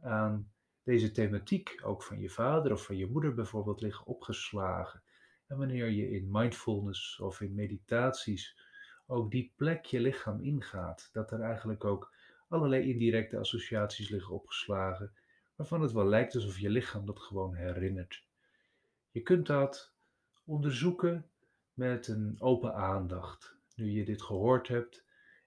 aan 0.00 0.50
deze 0.82 1.10
thematiek, 1.10 1.80
ook 1.82 2.02
van 2.02 2.20
je 2.20 2.30
vader 2.30 2.72
of 2.72 2.84
van 2.84 2.96
je 2.96 3.06
moeder 3.06 3.34
bijvoorbeeld, 3.34 3.80
liggen 3.80 4.06
opgeslagen. 4.06 5.02
En 5.46 5.58
wanneer 5.58 5.88
je 5.88 6.10
in 6.10 6.28
mindfulness 6.30 7.20
of 7.20 7.40
in 7.40 7.54
meditaties 7.54 8.58
ook 9.06 9.30
die 9.30 9.52
plek 9.56 9.84
je 9.84 10.00
lichaam 10.00 10.40
ingaat, 10.40 11.08
dat 11.12 11.30
er 11.30 11.40
eigenlijk 11.40 11.84
ook 11.84 12.14
allerlei 12.48 12.92
indirecte 12.92 13.38
associaties 13.38 14.08
liggen 14.08 14.34
opgeslagen, 14.34 15.12
waarvan 15.60 15.82
het 15.82 15.92
wel 15.92 16.06
lijkt 16.06 16.34
alsof 16.34 16.58
je 16.58 16.70
lichaam 16.70 17.06
dat 17.06 17.18
gewoon 17.20 17.54
herinnert. 17.54 18.24
Je 19.10 19.20
kunt 19.20 19.46
dat 19.46 19.92
onderzoeken 20.44 21.30
met 21.74 22.08
een 22.08 22.36
open 22.38 22.74
aandacht. 22.74 23.56
Nu 23.74 23.90
je 23.90 24.04
dit 24.04 24.22
gehoord 24.22 24.68
hebt 24.68 25.04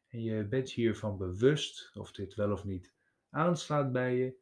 en 0.10 0.22
je 0.24 0.44
bent 0.44 0.72
hiervan 0.72 1.18
bewust 1.18 1.92
of 1.94 2.12
dit 2.12 2.36
wel 2.36 2.52
of 2.52 2.64
niet 2.64 2.94
aanslaat 3.30 3.92
bij 3.92 4.16
je, 4.16 4.36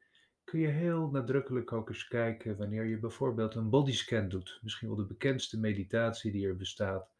kun 0.44 0.60
je 0.60 0.68
heel 0.68 1.10
nadrukkelijk 1.10 1.72
ook 1.72 1.90
eens 1.90 2.08
kijken 2.08 2.58
wanneer 2.58 2.86
je 2.86 3.00
bijvoorbeeld 3.00 3.56
een 3.56 3.70
bodyscan 3.70 4.30
doet. 4.30 4.60
Misschien 4.62 4.88
wel 4.88 4.98
de 4.98 5.06
bekendste 5.06 5.60
meditatie 5.60 6.32
die 6.32 6.48
er 6.48 6.56
bestaat. 6.56 7.14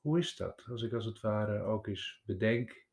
Hoe 0.00 0.18
is 0.18 0.36
dat? 0.36 0.64
Als 0.70 0.82
ik 0.82 0.92
als 0.92 1.04
het 1.04 1.20
ware 1.20 1.62
ook 1.62 1.86
eens 1.86 2.22
bedenk, 2.24 2.86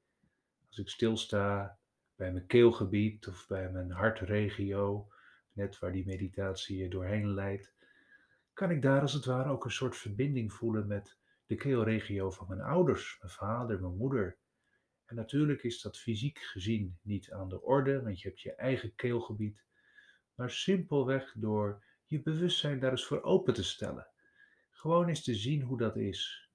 als 0.68 0.78
ik 0.78 0.90
stilsta 0.90 1.80
bij 2.18 2.32
mijn 2.32 2.46
keelgebied 2.46 3.28
of 3.28 3.48
bij 3.48 3.72
mijn 3.72 3.92
hartregio, 3.92 5.08
net 5.54 5.80
waar 5.80 5.92
die 5.92 6.06
meditatie 6.06 6.78
je 6.78 6.90
doorheen 6.90 7.34
leidt, 7.34 7.74
kan 8.54 8.72
ik 8.72 8.82
daar 8.82 9.02
als 9.02 9.14
het 9.14 9.26
ware 9.26 9.50
ook 9.50 9.66
een 9.66 9.72
soort 9.72 9.98
verbinding 9.98 10.54
voelen 10.54 10.88
met 10.88 11.18
de 11.46 11.56
keelregio 11.56 12.32
van 12.32 12.48
mijn 12.48 12.62
ouders, 12.62 13.18
mijn 13.20 13.34
vader, 13.34 13.82
mijn 13.82 13.98
moeder. 13.98 14.38
En 15.06 15.16
natuurlijk 15.16 15.64
is 15.64 15.82
dat 15.82 16.00
fysiek 16.00 16.40
gezien 16.40 16.98
niet 17.02 17.32
aan 17.32 17.50
de 17.50 17.62
orde, 17.62 18.02
want 18.02 18.22
je 18.22 18.28
hebt 18.28 18.42
je 18.42 18.56
eigen 18.56 18.96
keelgebied, 18.96 19.64
maar 20.36 20.52
simpelweg 20.52 21.34
door 21.36 21.84
je 22.06 22.22
bewustzijn 22.22 22.80
daar 22.80 22.92
eens 22.92 23.06
voor 23.06 23.22
open 23.22 23.54
te 23.54 23.64
stellen. 23.64 24.08
Gewoon 24.70 25.08
eens 25.08 25.24
te 25.24 25.36
zien 25.36 25.62
hoe 25.62 25.78
dat 25.78 25.96
is. 25.96 26.50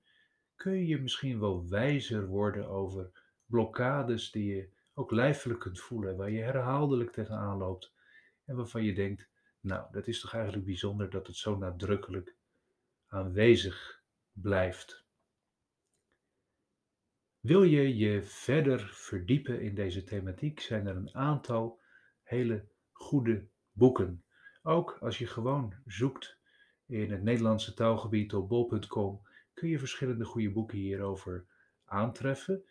Kun 0.54 0.86
je 0.86 0.98
misschien 0.98 1.40
wel 1.40 1.68
wijzer 1.68 2.26
worden 2.26 2.68
over 2.68 3.10
blokkades 3.46 4.30
die 4.30 4.54
je 4.54 4.68
ook 4.94 5.10
lijfelijk 5.10 5.60
kunt 5.60 5.80
voelen, 5.80 6.16
waar 6.16 6.30
je 6.30 6.42
herhaaldelijk 6.42 7.12
tegenaan 7.12 7.58
loopt 7.58 7.92
en 8.44 8.56
waarvan 8.56 8.84
je 8.84 8.94
denkt, 8.94 9.28
nou, 9.60 9.92
dat 9.92 10.06
is 10.06 10.20
toch 10.20 10.34
eigenlijk 10.34 10.64
bijzonder 10.64 11.10
dat 11.10 11.26
het 11.26 11.36
zo 11.36 11.56
nadrukkelijk 11.56 12.36
aanwezig 13.06 14.02
blijft. 14.32 15.04
Wil 17.40 17.62
je 17.62 17.96
je 17.96 18.22
verder 18.22 18.88
verdiepen 18.92 19.60
in 19.60 19.74
deze 19.74 20.04
thematiek, 20.04 20.60
zijn 20.60 20.86
er 20.86 20.96
een 20.96 21.14
aantal 21.14 21.80
hele 22.22 22.68
goede 22.92 23.48
boeken. 23.72 24.24
Ook 24.62 24.98
als 25.00 25.18
je 25.18 25.26
gewoon 25.26 25.74
zoekt 25.86 26.38
in 26.86 27.10
het 27.10 27.22
Nederlandse 27.22 27.74
taalgebied 27.74 28.34
op 28.34 28.48
bol.com, 28.48 29.26
kun 29.54 29.68
je 29.68 29.78
verschillende 29.78 30.24
goede 30.24 30.50
boeken 30.50 30.78
hierover 30.78 31.46
aantreffen. 31.84 32.64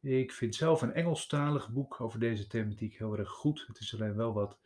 Ik 0.00 0.32
vind 0.32 0.54
zelf 0.54 0.82
een 0.82 0.92
Engelstalig 0.92 1.70
boek 1.70 2.00
over 2.00 2.20
deze 2.20 2.46
thematiek 2.46 2.98
heel 2.98 3.18
erg 3.18 3.30
goed. 3.30 3.64
Het 3.66 3.80
is 3.80 3.94
alleen 3.94 4.16
wel 4.16 4.32
wat 4.32 4.58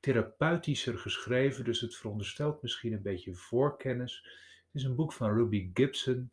therapeutischer 0.00 0.98
geschreven, 0.98 1.64
dus 1.64 1.80
het 1.80 1.96
veronderstelt 1.96 2.62
misschien 2.62 2.92
een 2.92 3.02
beetje 3.02 3.34
voorkennis. 3.34 4.22
Het 4.66 4.74
is 4.74 4.84
een 4.84 4.94
boek 4.94 5.12
van 5.12 5.34
Ruby 5.34 5.70
Gibson 5.74 6.32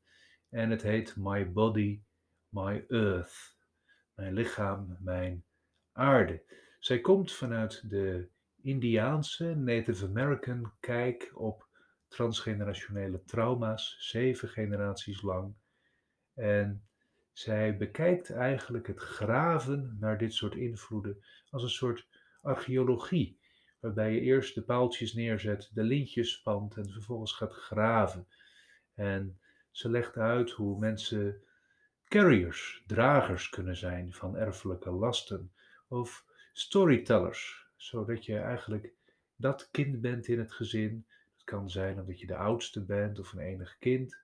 en 0.50 0.69
het 0.69 0.82
heet 0.82 1.15
My 1.15 1.52
Body, 1.52 2.02
My 2.50 2.86
Earth. 2.88 3.58
Mijn 4.15 4.34
lichaam, 4.34 4.98
mijn 5.00 5.43
aarde. 5.91 6.43
Zij 6.80 7.00
komt 7.00 7.32
vanuit 7.32 7.89
de 7.89 8.28
Indiaanse 8.62 9.56
Native 9.56 10.06
American 10.06 10.72
kijk 10.80 11.32
op 11.34 11.67
transgenerationele 12.08 13.24
trauma's, 13.24 13.95
zeven 14.00 14.50
generaties 14.50 15.22
lang. 15.22 15.54
En 16.34 16.88
zij 17.39 17.78
bekijkt 17.78 18.30
eigenlijk 18.30 18.88
het 18.88 18.99
graven 18.99 19.97
naar 19.99 20.17
dit 20.17 20.34
soort 20.34 20.56
invloeden 20.56 21.23
als 21.49 21.63
een 21.63 21.69
soort 21.69 22.08
archeologie, 22.41 23.39
waarbij 23.80 24.13
je 24.13 24.19
eerst 24.19 24.56
de 24.56 24.62
paaltjes 24.62 25.13
neerzet, 25.13 25.69
de 25.73 25.84
lintjes 25.84 26.32
spant 26.32 26.78
en 26.78 26.89
vervolgens 26.89 27.32
gaat 27.32 27.54
graven. 27.54 28.28
En 28.93 29.39
ze 29.71 29.89
legt 29.89 30.17
uit 30.17 30.52
hoe 30.52 30.80
mensen 30.80 31.41
carriers, 32.08 32.84
dragers 32.88 33.49
kunnen 33.49 33.75
zijn 33.75 34.13
van 34.13 34.38
erfelijke 34.38 34.91
lasten, 34.91 35.52
of 35.88 36.25
storytellers, 36.54 37.67
zodat 37.75 38.25
je 38.25 38.38
eigenlijk 38.38 38.93
dat 39.36 39.69
kind 39.71 40.02
bent 40.02 40.28
in 40.28 40.39
het 40.39 40.52
gezin. 40.52 41.06
Het 41.34 41.43
kan 41.43 41.69
zijn 41.69 41.99
omdat 41.99 42.19
je 42.19 42.28
de 42.28 42.38
oudste 42.38 42.86
bent 42.86 43.19
of 43.19 43.34
een 43.34 43.39
enig 43.39 43.78
kind, 43.78 44.17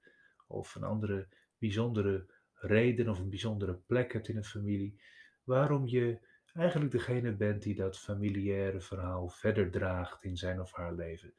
of 0.47 0.75
een 0.75 0.83
andere 0.83 1.27
bijzondere 1.57 2.25
reden 2.65 3.09
of 3.09 3.19
een 3.19 3.29
bijzondere 3.29 3.73
plek 3.73 4.13
hebt 4.13 4.27
in 4.27 4.37
een 4.37 4.43
familie, 4.43 5.01
waarom 5.43 5.87
je 5.87 6.19
eigenlijk 6.53 6.91
degene 6.91 7.35
bent 7.35 7.61
die 7.61 7.75
dat 7.75 7.99
familiaire 7.99 8.81
verhaal 8.81 9.29
verder 9.29 9.71
draagt 9.71 10.23
in 10.23 10.37
zijn 10.37 10.61
of 10.61 10.71
haar 10.71 10.93
leven. 10.93 11.33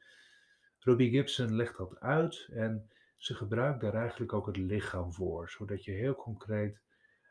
Robbie 0.79 1.09
Gibson 1.09 1.55
legt 1.55 1.77
dat 1.77 1.99
uit 1.99 2.47
en 2.51 2.89
ze 3.17 3.35
gebruikt 3.35 3.81
daar 3.81 3.93
eigenlijk 3.93 4.33
ook 4.33 4.47
het 4.47 4.57
lichaam 4.57 5.13
voor, 5.13 5.49
zodat 5.49 5.83
je 5.83 5.91
heel 5.91 6.15
concreet 6.15 6.81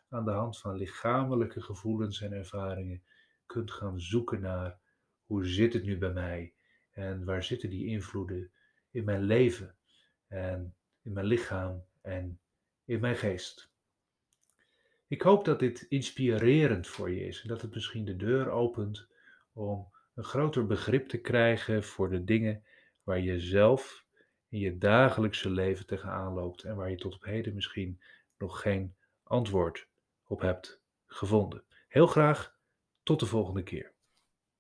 aan 0.09 0.25
de 0.25 0.31
hand 0.31 0.59
van 0.59 0.77
lichamelijke 0.77 1.61
gevoelens 1.61 2.21
en 2.21 2.33
ervaringen 2.33 3.03
kunt 3.47 3.71
gaan 3.71 4.01
zoeken 4.01 4.41
naar 4.41 4.79
hoe 5.25 5.47
zit 5.47 5.73
het 5.73 5.85
nu 5.85 5.99
bij 5.99 6.13
mij 6.13 6.55
en 6.91 7.25
waar 7.25 7.43
zitten 7.43 7.71
die 7.71 7.87
invloeden 7.87 8.51
in 8.91 9.05
mijn 9.05 9.23
leven 9.23 9.77
en 10.29 10.75
in 11.03 11.13
mijn 11.13 11.27
lichaam 11.27 11.85
en 12.03 12.41
in 12.85 13.01
mijn 13.01 13.17
geest. 13.17 13.71
Ik 15.09 15.23
hoop 15.23 15.45
dat 15.45 15.59
dit 15.59 15.87
inspirerend 15.89 16.87
voor 16.87 17.11
je 17.11 17.27
is 17.27 17.43
en 17.43 17.49
dat 17.49 17.63
het 17.63 17.75
misschien 17.75 18.05
de 18.05 18.17
deur 18.17 18.51
opent 18.51 19.09
om 19.53 19.89
een 20.15 20.25
groter 20.25 20.67
begrip 20.67 21.09
te 21.09 21.19
krijgen 21.19 21.85
voor 21.85 22.11
de 22.11 22.25
dingen 22.25 22.65
waar 23.03 23.21
je 23.21 23.41
zelf 23.41 24.05
in 24.49 24.59
je 24.59 24.79
dagelijkse 24.79 25.51
leven 25.51 25.87
tegenaan 25.87 26.33
loopt 26.33 26.63
en 26.63 26.77
waar 26.77 26.91
je 26.91 26.97
tot 26.97 27.15
op 27.15 27.25
heden 27.25 27.55
misschien 27.55 28.01
nog 28.39 28.61
geen 28.61 28.95
antwoord 29.23 29.89
op 30.27 30.41
hebt 30.41 30.81
gevonden. 31.07 31.65
Heel 31.89 32.07
graag 32.07 32.57
tot 33.03 33.21
de 33.21 33.27
volgende 33.27 33.63
keer. 33.63 33.96